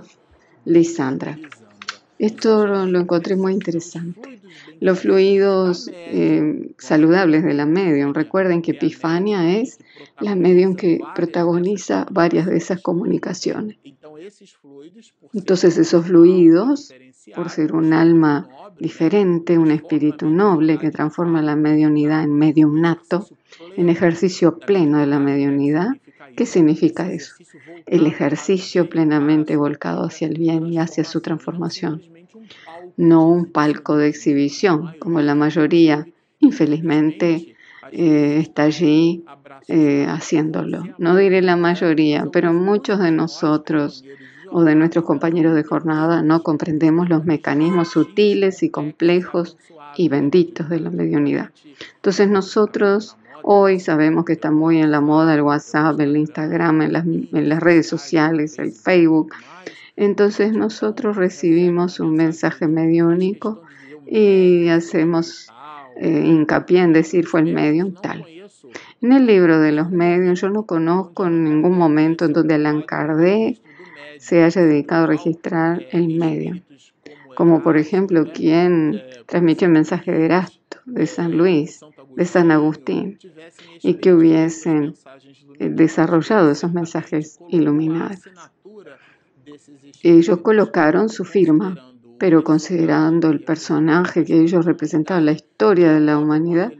Lisandra. 0.64 1.38
Esto 2.18 2.66
lo 2.66 2.98
encontré 2.98 3.36
muy 3.36 3.52
interesante. 3.52 4.40
Los 4.80 5.00
fluidos 5.00 5.90
eh, 5.94 6.72
saludables 6.78 7.44
de 7.44 7.54
la 7.54 7.66
medium. 7.66 8.14
Recuerden 8.14 8.62
que 8.62 8.72
Epifania 8.72 9.58
es 9.58 9.78
la 10.20 10.34
medium 10.34 10.76
que 10.76 11.00
protagoniza 11.14 12.06
varias 12.10 12.46
de 12.46 12.56
esas 12.56 12.80
comunicaciones. 12.80 13.78
Entonces 15.32 15.78
esos 15.78 16.06
fluidos, 16.06 16.92
por 17.34 17.50
ser 17.50 17.74
un 17.74 17.92
alma 17.92 18.48
diferente, 18.78 19.58
un 19.58 19.70
espíritu 19.70 20.28
noble 20.28 20.78
que 20.78 20.90
transforma 20.90 21.42
la 21.42 21.56
mediunidad 21.56 22.22
en 22.22 22.34
medium 22.34 22.80
nato, 22.80 23.26
en 23.76 23.88
ejercicio 23.88 24.58
pleno 24.58 24.98
de 24.98 25.06
la 25.06 25.18
mediunidad, 25.18 25.88
¿qué 26.36 26.46
significa 26.46 27.10
eso? 27.10 27.34
El 27.86 28.06
ejercicio 28.06 28.88
plenamente 28.88 29.56
volcado 29.56 30.04
hacia 30.04 30.28
el 30.28 30.38
bien 30.38 30.66
y 30.66 30.78
hacia 30.78 31.04
su 31.04 31.20
transformación 31.20 32.02
no 32.98 33.26
un 33.26 33.46
palco 33.46 33.96
de 33.96 34.08
exhibición, 34.08 34.94
como 34.98 35.20
la 35.22 35.34
mayoría, 35.34 36.06
infelizmente, 36.40 37.54
eh, 37.92 38.38
está 38.40 38.64
allí 38.64 39.24
eh, 39.68 40.06
haciéndolo. 40.08 40.82
No 40.98 41.16
diré 41.16 41.40
la 41.40 41.56
mayoría, 41.56 42.26
pero 42.32 42.52
muchos 42.52 42.98
de 42.98 43.12
nosotros 43.12 44.04
o 44.50 44.64
de 44.64 44.74
nuestros 44.74 45.04
compañeros 45.04 45.54
de 45.54 45.62
jornada 45.62 46.22
no 46.22 46.42
comprendemos 46.42 47.08
los 47.08 47.24
mecanismos 47.24 47.88
sutiles 47.88 48.62
y 48.62 48.70
complejos 48.70 49.56
y 49.96 50.08
benditos 50.08 50.68
de 50.68 50.80
la 50.80 50.90
mediunidad. 50.90 51.50
Entonces 51.96 52.28
nosotros 52.28 53.16
hoy 53.42 53.78
sabemos 53.78 54.24
que 54.24 54.32
está 54.32 54.50
muy 54.50 54.80
en 54.80 54.90
la 54.90 55.00
moda 55.00 55.34
el 55.34 55.42
WhatsApp, 55.42 56.00
el 56.00 56.16
Instagram, 56.16 56.82
en 56.82 56.92
las, 56.92 57.04
en 57.04 57.48
las 57.48 57.60
redes 57.60 57.86
sociales, 57.86 58.58
el 58.58 58.72
Facebook, 58.72 59.32
entonces 60.00 60.52
nosotros 60.52 61.16
recibimos 61.16 61.98
un 61.98 62.14
mensaje 62.14 62.68
mediúnico 62.68 63.62
y 64.06 64.68
hacemos 64.68 65.48
eh, 65.96 66.22
hincapié 66.24 66.82
en 66.82 66.92
decir 66.92 67.26
fue 67.26 67.40
el 67.40 67.52
medium 67.52 67.94
tal. 67.94 68.24
En 69.02 69.12
el 69.12 69.26
libro 69.26 69.58
de 69.58 69.72
los 69.72 69.90
medios 69.90 70.40
yo 70.40 70.50
no 70.50 70.66
conozco 70.66 71.28
ningún 71.28 71.76
momento 71.76 72.26
en 72.26 72.32
donde 72.32 72.54
Allan 72.54 72.82
Kardec 72.82 73.58
se 74.18 74.44
haya 74.44 74.62
dedicado 74.62 75.04
a 75.04 75.08
registrar 75.08 75.84
el 75.90 76.16
medio, 76.16 76.62
como 77.34 77.60
por 77.64 77.76
ejemplo 77.76 78.32
quien 78.32 79.02
transmitió 79.26 79.66
el 79.66 79.72
mensaje 79.72 80.12
de 80.12 80.26
Erasto, 80.26 80.78
de 80.86 81.08
San 81.08 81.36
Luis, 81.36 81.80
de 82.14 82.24
San 82.24 82.52
Agustín, 82.52 83.18
y 83.82 83.94
que 83.94 84.14
hubiesen 84.14 84.94
eh, 85.58 85.68
desarrollado 85.70 86.52
esos 86.52 86.72
mensajes 86.72 87.40
iluminados. 87.48 88.20
Ellos 90.02 90.40
colocaron 90.40 91.08
su 91.08 91.24
firma, 91.24 91.76
pero 92.18 92.42
considerando 92.42 93.30
el 93.30 93.40
personaje 93.40 94.24
que 94.24 94.40
ellos 94.40 94.64
representaban, 94.64 95.26
la 95.26 95.32
historia 95.32 95.92
de 95.92 96.00
la 96.00 96.18
humanidad, 96.18 96.72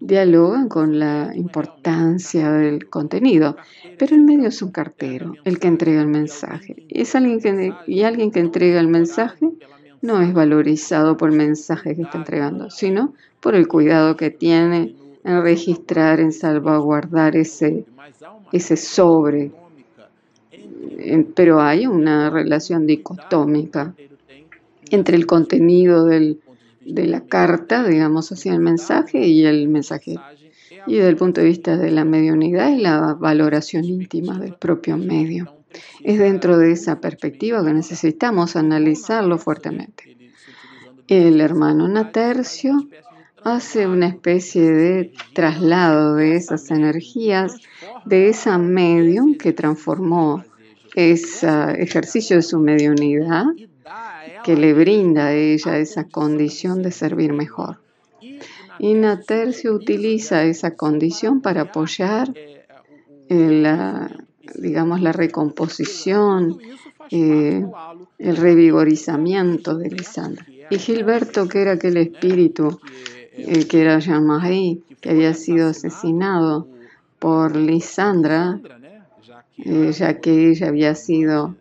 dialogan 0.00 0.68
con 0.68 0.98
la 0.98 1.32
importancia 1.34 2.50
del 2.52 2.88
contenido, 2.90 3.56
pero 3.98 4.14
el 4.14 4.22
medio 4.22 4.48
es 4.48 4.60
un 4.60 4.70
cartero, 4.70 5.34
el 5.44 5.58
que 5.58 5.68
entrega 5.68 6.02
el 6.02 6.08
mensaje. 6.08 6.84
Es 6.88 7.14
y 7.86 8.02
alguien 8.02 8.30
que 8.30 8.40
entrega 8.40 8.80
el 8.80 8.88
mensaje 8.88 9.50
no 10.02 10.20
es 10.20 10.34
valorizado 10.34 11.16
por 11.16 11.30
el 11.30 11.36
mensaje 11.36 11.96
que 11.96 12.02
está 12.02 12.18
entregando, 12.18 12.68
sino 12.68 13.14
por 13.40 13.54
el 13.54 13.66
cuidado 13.66 14.16
que 14.16 14.30
tiene 14.30 14.94
en 15.24 15.42
registrar, 15.42 16.20
en 16.20 16.32
salvaguardar 16.32 17.36
ese, 17.36 17.86
ese 18.52 18.76
sobre. 18.76 19.52
Pero 21.34 21.60
hay 21.60 21.86
una 21.86 22.30
relación 22.30 22.86
dicotómica 22.86 23.94
entre 24.90 25.16
el 25.16 25.26
contenido 25.26 26.06
de 26.06 26.38
la 26.84 27.20
carta, 27.22 27.86
digamos, 27.86 28.30
hacia 28.32 28.52
el 28.52 28.60
mensaje 28.60 29.26
y 29.26 29.44
el 29.44 29.68
mensajero. 29.68 30.22
Y 30.86 30.96
desde 30.96 31.08
el 31.08 31.16
punto 31.16 31.40
de 31.40 31.46
vista 31.46 31.76
de 31.76 31.90
la 31.90 32.04
mediunidad 32.04 32.70
es 32.72 32.80
la 32.80 33.14
valoración 33.14 33.84
íntima 33.84 34.38
del 34.38 34.54
propio 34.54 34.96
medio. 34.96 35.56
Es 36.02 36.18
dentro 36.18 36.58
de 36.58 36.72
esa 36.72 37.00
perspectiva 37.00 37.64
que 37.64 37.72
necesitamos 37.72 38.54
analizarlo 38.56 39.38
fuertemente. 39.38 40.16
El 41.08 41.40
hermano 41.40 41.88
Natercio 41.88 42.86
hace 43.42 43.86
una 43.86 44.06
especie 44.06 44.70
de 44.70 45.12
traslado 45.34 46.14
de 46.14 46.36
esas 46.36 46.70
energías, 46.70 47.56
de 48.04 48.28
esa 48.28 48.58
medium 48.58 49.36
que 49.36 49.52
transformó 49.52 50.44
ese 50.94 51.48
ejercicio 51.78 52.36
de 52.36 52.42
su 52.42 52.58
mediunidad 52.58 53.46
que 54.44 54.56
le 54.56 54.72
brinda 54.74 55.26
a 55.26 55.32
ella 55.32 55.78
esa 55.78 56.04
condición 56.04 56.82
de 56.82 56.92
servir 56.92 57.32
mejor. 57.32 57.78
Y 58.78 58.94
Natercio 58.94 59.74
utiliza 59.74 60.44
esa 60.44 60.72
condición 60.72 61.40
para 61.40 61.62
apoyar 61.62 62.32
la, 63.28 64.10
digamos, 64.56 65.00
la 65.00 65.12
recomposición, 65.12 66.58
eh, 67.10 67.64
el 68.18 68.36
revigorizamiento 68.36 69.76
de 69.76 69.90
Lisandra. 69.90 70.46
Y 70.70 70.78
Gilberto, 70.78 71.48
que 71.48 71.62
era 71.62 71.72
aquel 71.72 71.96
espíritu 71.96 72.80
eh, 73.32 73.66
que 73.66 73.80
era 73.80 73.98
Jean-Marie, 73.98 74.80
que 75.00 75.10
había 75.10 75.34
sido 75.34 75.68
asesinado 75.68 76.66
por 77.18 77.56
Lisandra, 77.56 78.60
ya 79.56 80.20
que 80.20 80.50
ella 80.50 80.68
había 80.68 80.94
sido 80.94 81.54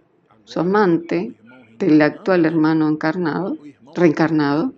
su 0.46 0.60
amante, 0.60 1.34
del 1.80 2.02
actual 2.02 2.46
hermano 2.46 2.88
encarnado, 2.88 3.58
reencarnado, 3.96 4.74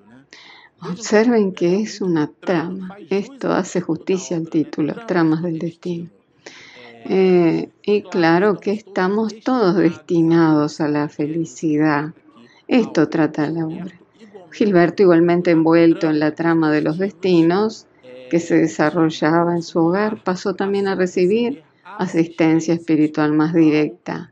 observen 0.82 1.54
que 1.54 1.82
es 1.82 2.02
una 2.02 2.28
trama. 2.28 2.98
Esto 3.10 3.52
hace 3.52 3.82
justicia 3.82 4.38
al 4.38 4.50
título, 4.50 4.96
Tramas 5.08 5.44
del 5.44 5.60
Destino. 5.60 6.10
Eh, 7.08 7.70
y 7.84 8.02
claro 8.02 8.60
que 8.60 8.72
estamos 8.72 9.40
todos 9.44 9.76
destinados 9.76 10.82
a 10.82 10.88
la 10.88 11.08
felicidad. 11.08 12.14
Esto 12.68 13.10
trata 13.10 13.50
la 13.50 13.66
obra. 13.66 14.00
Gilberto, 14.52 15.04
igualmente 15.04 15.52
envuelto 15.52 16.10
en 16.10 16.20
la 16.20 16.34
trama 16.34 16.72
de 16.72 16.82
los 16.82 16.98
destinos 16.98 17.86
que 18.32 18.40
se 18.40 18.56
desarrollaba 18.56 19.56
en 19.56 19.62
su 19.62 19.80
hogar, 19.80 20.24
pasó 20.24 20.56
también 20.56 20.88
a 20.88 20.96
recibir 20.96 21.64
asistencia 21.98 22.74
espiritual 22.74 23.34
más 23.34 23.54
directa. 23.54 24.32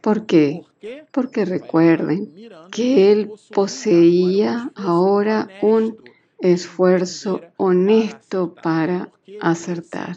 ¿Por 0.00 0.26
qué? 0.26 0.62
Porque 1.10 1.44
recuerden 1.44 2.28
que 2.70 3.12
él 3.12 3.30
poseía 3.52 4.70
ahora 4.74 5.48
un 5.62 5.96
esfuerzo 6.40 7.40
honesto 7.56 8.54
para 8.54 9.10
acertar, 9.40 10.16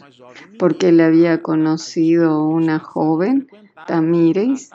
porque 0.58 0.88
él 0.88 1.00
había 1.00 1.42
conocido 1.42 2.46
una 2.46 2.78
joven, 2.78 3.48
Tamires, 3.86 4.70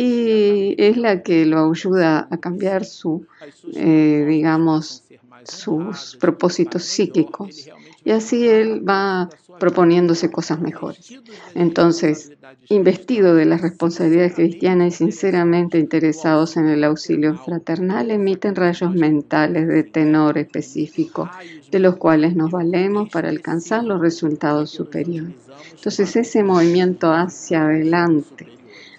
y 0.00 0.74
es 0.78 0.96
la 0.96 1.22
que 1.22 1.46
lo 1.46 1.70
ayuda 1.70 2.28
a 2.30 2.36
cambiar 2.38 2.84
su, 2.84 3.26
eh, 3.74 4.24
digamos, 4.28 5.04
sus 5.44 6.16
propósitos 6.20 6.84
psíquicos. 6.84 7.70
Y 8.04 8.10
así 8.10 8.48
él 8.48 8.88
va 8.88 9.28
proponiéndose 9.58 10.30
cosas 10.30 10.60
mejores. 10.60 11.12
Entonces, 11.54 12.32
investido 12.68 13.34
de 13.34 13.44
las 13.44 13.60
responsabilidades 13.60 14.34
cristianas 14.34 14.94
y 14.94 14.96
sinceramente 14.96 15.78
interesados 15.78 16.56
en 16.56 16.68
el 16.68 16.84
auxilio 16.84 17.36
fraternal, 17.36 18.10
emiten 18.10 18.54
rayos 18.54 18.94
mentales 18.94 19.66
de 19.68 19.82
tenor 19.82 20.38
específico, 20.38 21.28
de 21.70 21.78
los 21.78 21.96
cuales 21.96 22.36
nos 22.36 22.50
valemos 22.50 23.08
para 23.10 23.28
alcanzar 23.28 23.84
los 23.84 24.00
resultados 24.00 24.70
superiores. 24.70 25.34
Entonces, 25.74 26.16
ese 26.16 26.42
movimiento 26.44 27.12
hacia 27.12 27.64
adelante 27.64 28.57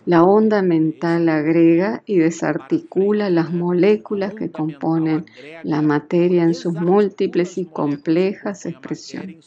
la 0.09 0.23
onda 0.23 0.63
mental 0.63 1.29
agrega 1.29 2.01
y 2.07 2.17
desarticula 2.17 3.29
las 3.29 3.51
moléculas 3.51 4.33
que 4.33 4.51
componen 4.51 5.25
la 5.61 5.83
materia 5.83 6.41
en 6.41 6.55
sus 6.55 6.73
múltiples 6.73 7.59
y 7.59 7.67
complejas 7.67 8.65
expresiones. 8.65 9.37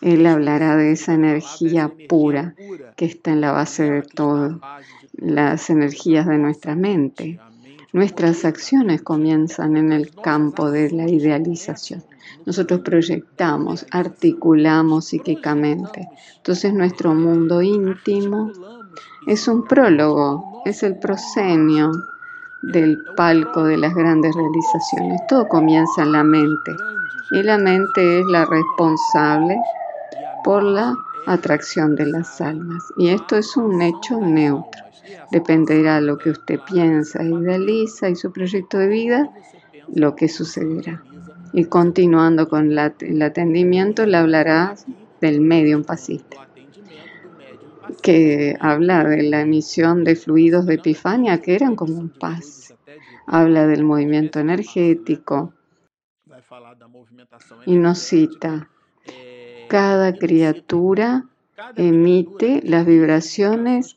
Él 0.00 0.24
hablará 0.26 0.76
de 0.76 0.92
esa 0.92 1.14
energía 1.14 1.92
pura 2.08 2.54
que 2.94 3.06
está 3.06 3.32
en 3.32 3.40
la 3.40 3.50
base 3.50 3.90
de 3.90 4.02
todo, 4.02 4.60
las 5.14 5.68
energías 5.68 6.24
de 6.28 6.38
nuestra 6.38 6.76
mente. 6.76 7.40
Nuestras 7.94 8.44
acciones 8.44 9.02
comienzan 9.02 9.76
en 9.76 9.92
el 9.92 10.12
campo 10.16 10.68
de 10.68 10.90
la 10.90 11.08
idealización. 11.08 12.02
Nosotros 12.44 12.80
proyectamos, 12.80 13.86
articulamos 13.92 15.04
psíquicamente. 15.04 16.08
Entonces 16.38 16.74
nuestro 16.74 17.14
mundo 17.14 17.62
íntimo 17.62 18.50
es 19.28 19.46
un 19.46 19.62
prólogo, 19.62 20.62
es 20.64 20.82
el 20.82 20.98
proscenio 20.98 21.92
del 22.62 22.98
palco 23.16 23.62
de 23.62 23.76
las 23.76 23.94
grandes 23.94 24.34
realizaciones. 24.34 25.20
Todo 25.28 25.46
comienza 25.46 26.02
en 26.02 26.10
la 26.10 26.24
mente 26.24 26.72
y 27.30 27.44
la 27.44 27.58
mente 27.58 28.18
es 28.18 28.26
la 28.26 28.44
responsable 28.44 29.56
por 30.42 30.64
la 30.64 30.96
atracción 31.28 31.94
de 31.94 32.06
las 32.06 32.40
almas. 32.40 32.82
Y 32.96 33.10
esto 33.10 33.36
es 33.36 33.56
un 33.56 33.80
hecho 33.80 34.18
neutro. 34.18 34.83
Dependerá 35.30 35.96
de 35.96 36.02
lo 36.02 36.18
que 36.18 36.30
usted 36.30 36.60
piensa, 36.70 37.22
idealiza 37.22 38.08
y 38.08 38.16
su 38.16 38.32
proyecto 38.32 38.78
de 38.78 38.88
vida, 38.88 39.30
lo 39.94 40.14
que 40.14 40.28
sucederá. 40.28 41.02
Y 41.52 41.66
continuando 41.66 42.48
con 42.48 42.72
el 42.72 43.22
atendimiento, 43.22 44.06
le 44.06 44.16
hablará 44.16 44.74
del 45.20 45.40
medium 45.40 45.84
pasista, 45.84 46.48
que 48.02 48.56
habla 48.60 49.04
de 49.04 49.22
la 49.22 49.40
emisión 49.42 50.04
de 50.04 50.16
fluidos 50.16 50.66
de 50.66 50.74
epifania 50.74 51.40
que 51.40 51.54
eran 51.54 51.76
como 51.76 51.98
un 51.98 52.08
paz. 52.08 52.74
Habla 53.26 53.66
del 53.66 53.84
movimiento 53.84 54.40
energético 54.40 55.54
y 57.66 57.76
nos 57.76 57.98
cita, 57.98 58.68
cada 59.68 60.12
criatura 60.12 61.26
emite 61.76 62.60
las 62.64 62.86
vibraciones 62.86 63.96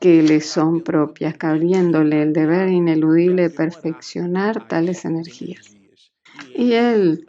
que 0.00 0.22
le 0.22 0.40
son 0.40 0.82
propias, 0.82 1.36
cabiéndole 1.36 2.22
el 2.22 2.32
deber 2.32 2.68
ineludible 2.68 3.42
de 3.42 3.50
perfeccionar 3.50 4.68
tales 4.68 5.04
energías. 5.04 5.76
Y 6.54 6.72
él 6.72 7.26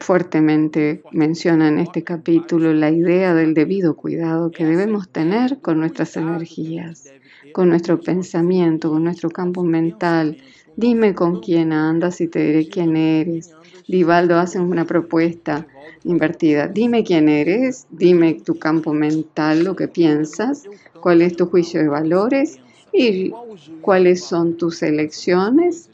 fuertemente 0.00 1.02
menciona 1.12 1.68
en 1.68 1.78
este 1.78 2.04
capítulo 2.04 2.72
la 2.72 2.90
idea 2.90 3.34
del 3.34 3.54
debido 3.54 3.96
cuidado 3.96 4.50
que 4.50 4.64
debemos 4.64 5.08
tener 5.08 5.60
con 5.60 5.80
nuestras 5.80 6.16
energías, 6.16 7.12
con 7.52 7.68
nuestro 7.68 8.00
pensamiento, 8.00 8.90
con 8.90 9.04
nuestro 9.04 9.30
campo 9.30 9.64
mental. 9.64 10.38
Dime 10.76 11.14
con 11.14 11.40
quién 11.40 11.72
andas 11.72 12.20
y 12.20 12.28
te 12.28 12.40
diré 12.40 12.68
quién 12.68 12.96
eres. 12.96 13.52
Divaldo 13.88 14.36
hace 14.36 14.60
una 14.60 14.84
propuesta 14.84 15.66
invertida. 16.04 16.68
Dime 16.68 17.02
quién 17.02 17.28
eres, 17.28 17.86
dime 17.90 18.34
tu 18.34 18.58
campo 18.58 18.92
mental, 18.92 19.64
lo 19.64 19.74
que 19.74 19.88
piensas, 19.88 20.68
cuál 21.00 21.22
es 21.22 21.36
tu 21.36 21.46
juicio 21.46 21.80
de 21.80 21.88
valores 21.88 22.60
y 22.92 23.32
cuáles 23.80 24.22
son 24.22 24.56
tus 24.56 24.82
elecciones 24.82 25.90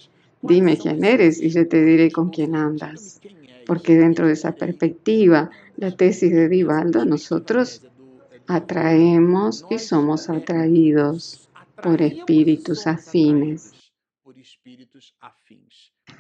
Dime 0.47 0.77
quién 0.77 1.03
eres 1.05 1.41
y 1.41 1.49
yo 1.49 1.67
te 1.67 1.83
diré 1.83 2.11
con 2.13 2.29
quién 2.29 2.55
andas. 2.55 3.19
Porque 3.67 3.97
dentro 3.97 4.27
de 4.27 4.35
esa 4.35 4.53
perspectiva, 4.53 5.51
la 5.79 5.91
tesis 5.91 6.31
de 6.31 6.51
Divaldo, 6.51 7.07
nosotros 7.07 7.81
atraemos 8.47 9.65
y 9.71 9.79
somos 9.79 10.29
atraídos 10.29 11.49
por 11.83 12.03
espíritus 12.03 12.87
afines. 12.87 13.73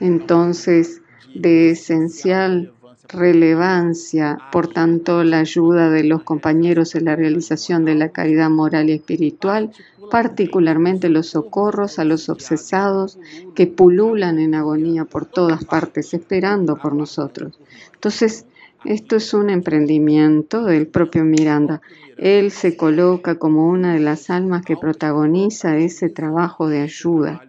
Entonces, 0.01 1.03
de 1.35 1.71
esencial 1.71 2.73
relevancia, 3.09 4.39
por 4.51 4.69
tanto, 4.69 5.25
la 5.25 5.41
ayuda 5.41 5.91
de 5.91 6.05
los 6.05 6.23
compañeros 6.23 6.95
en 6.95 7.05
la 7.07 7.17
realización 7.17 7.85
de 7.85 7.95
la 7.95 8.11
caridad 8.11 8.51
moral 8.51 8.91
y 8.91 8.95
espiritual, 8.95 9.73
particularmente 10.11 11.09
los 11.09 11.29
socorros 11.29 11.99
a 11.99 12.05
los 12.05 12.29
obsesados 12.29 13.19
que 13.55 13.67
pululan 13.67 14.39
en 14.39 14.55
agonía 14.55 15.05
por 15.05 15.27
todas 15.27 15.65
partes, 15.65 16.15
esperando 16.15 16.77
por 16.77 16.95
nosotros. 16.95 17.59
Entonces, 17.95 18.47
esto 18.85 19.17
es 19.17 19.33
un 19.33 19.49
emprendimiento 19.49 20.65
del 20.65 20.87
propio 20.87 21.25
Miranda. 21.25 21.81
Él 22.19 22.51
se 22.51 22.77
coloca 22.77 23.37
como 23.37 23.69
una 23.69 23.95
de 23.95 24.01
las 24.01 24.29
almas 24.29 24.65
que 24.65 24.77
protagoniza 24.77 25.79
ese 25.79 26.11
trabajo 26.11 26.69
de 26.69 26.83
ayuda. 26.83 27.43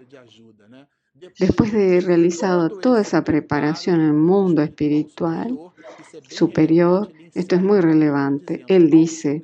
Después 1.40 1.72
de 1.72 2.02
realizado 2.02 2.70
toda 2.70 3.02
esa 3.02 3.24
preparación 3.24 4.00
en 4.02 4.08
el 4.08 4.14
mundo 4.14 4.62
espiritual 4.62 5.58
superior, 6.30 7.12
esto 7.34 7.56
es 7.56 7.62
muy 7.62 7.82
relevante. 7.82 8.64
Él 8.68 8.90
dice, 8.90 9.44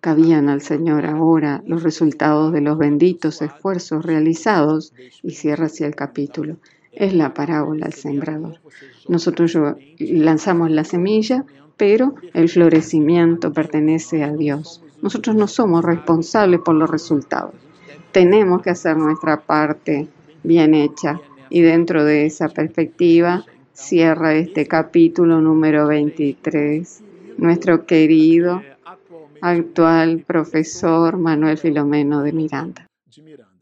cabían 0.00 0.48
al 0.48 0.60
Señor 0.60 1.06
ahora 1.06 1.62
los 1.66 1.82
resultados 1.82 2.52
de 2.52 2.60
los 2.60 2.78
benditos 2.78 3.42
esfuerzos 3.42 4.04
realizados 4.04 4.92
y 5.22 5.30
cierra 5.32 5.66
así 5.66 5.84
el 5.84 5.94
capítulo. 5.94 6.56
Es 6.92 7.14
la 7.14 7.34
parábola 7.34 7.86
del 7.86 7.94
sembrador. 7.94 8.60
Nosotros 9.08 9.56
lanzamos 9.98 10.70
la 10.70 10.84
semilla, 10.84 11.44
pero 11.76 12.14
el 12.34 12.48
florecimiento 12.48 13.52
pertenece 13.52 14.22
a 14.22 14.32
Dios. 14.32 14.82
Nosotros 15.00 15.34
no 15.34 15.48
somos 15.48 15.84
responsables 15.84 16.60
por 16.60 16.74
los 16.74 16.90
resultados. 16.90 17.54
Tenemos 18.12 18.62
que 18.62 18.70
hacer 18.70 18.96
nuestra 18.96 19.40
parte 19.40 20.08
bien 20.42 20.74
hecha. 20.74 21.20
Y 21.50 21.60
dentro 21.60 22.04
de 22.04 22.26
esa 22.26 22.48
perspectiva 22.48 23.44
cierra 23.72 24.34
este 24.34 24.66
capítulo 24.66 25.40
número 25.40 25.86
23 25.86 27.02
nuestro 27.38 27.86
querido 27.86 28.62
actual 29.40 30.24
profesor 30.26 31.18
Manuel 31.18 31.58
Filomeno 31.58 32.22
de 32.22 32.32
Miranda. 32.32 32.86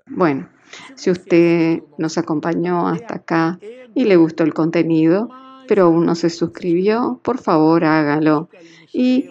Bueno, 0.07 0.49
si 0.95 1.11
usted 1.11 1.83
nos 1.99 2.19
acompañó 2.19 2.89
hasta 2.89 3.17
acá 3.17 3.59
y 3.95 4.05
le 4.05 4.17
gustó 4.17 4.45
el 4.45 4.55
contenido, 4.55 5.31
pero 5.67 5.85
aún 5.85 6.05
no 6.05 6.15
se 6.15 6.31
suscribió, 6.31 7.21
por 7.23 7.39
favor 7.39 7.85
hágalo 7.85 8.49
y 8.93 9.31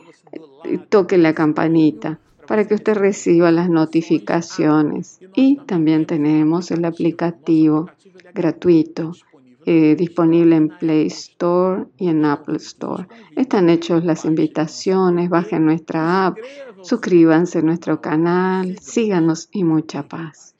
toque 0.89 1.17
la 1.17 1.33
campanita 1.33 2.19
para 2.49 2.65
que 2.65 2.73
usted 2.73 2.95
reciba 2.95 3.51
las 3.51 3.69
notificaciones. 3.69 5.19
Y 5.35 5.57
también 5.67 6.07
tenemos 6.07 6.71
el 6.71 6.83
aplicativo 6.83 7.91
gratuito 8.33 9.12
eh, 9.67 9.95
disponible 9.95 10.55
en 10.55 10.69
Play 10.69 11.05
Store 11.05 11.85
y 11.99 12.07
en 12.07 12.25
Apple 12.25 12.57
Store. 12.57 13.07
Están 13.35 13.69
hechas 13.69 14.03
las 14.03 14.25
invitaciones, 14.25 15.29
bajen 15.29 15.63
nuestra 15.63 16.25
app, 16.25 16.39
suscríbanse 16.81 17.59
a 17.59 17.62
nuestro 17.62 18.01
canal, 18.01 18.79
síganos 18.79 19.47
y 19.51 19.63
mucha 19.63 20.07
paz. 20.07 20.55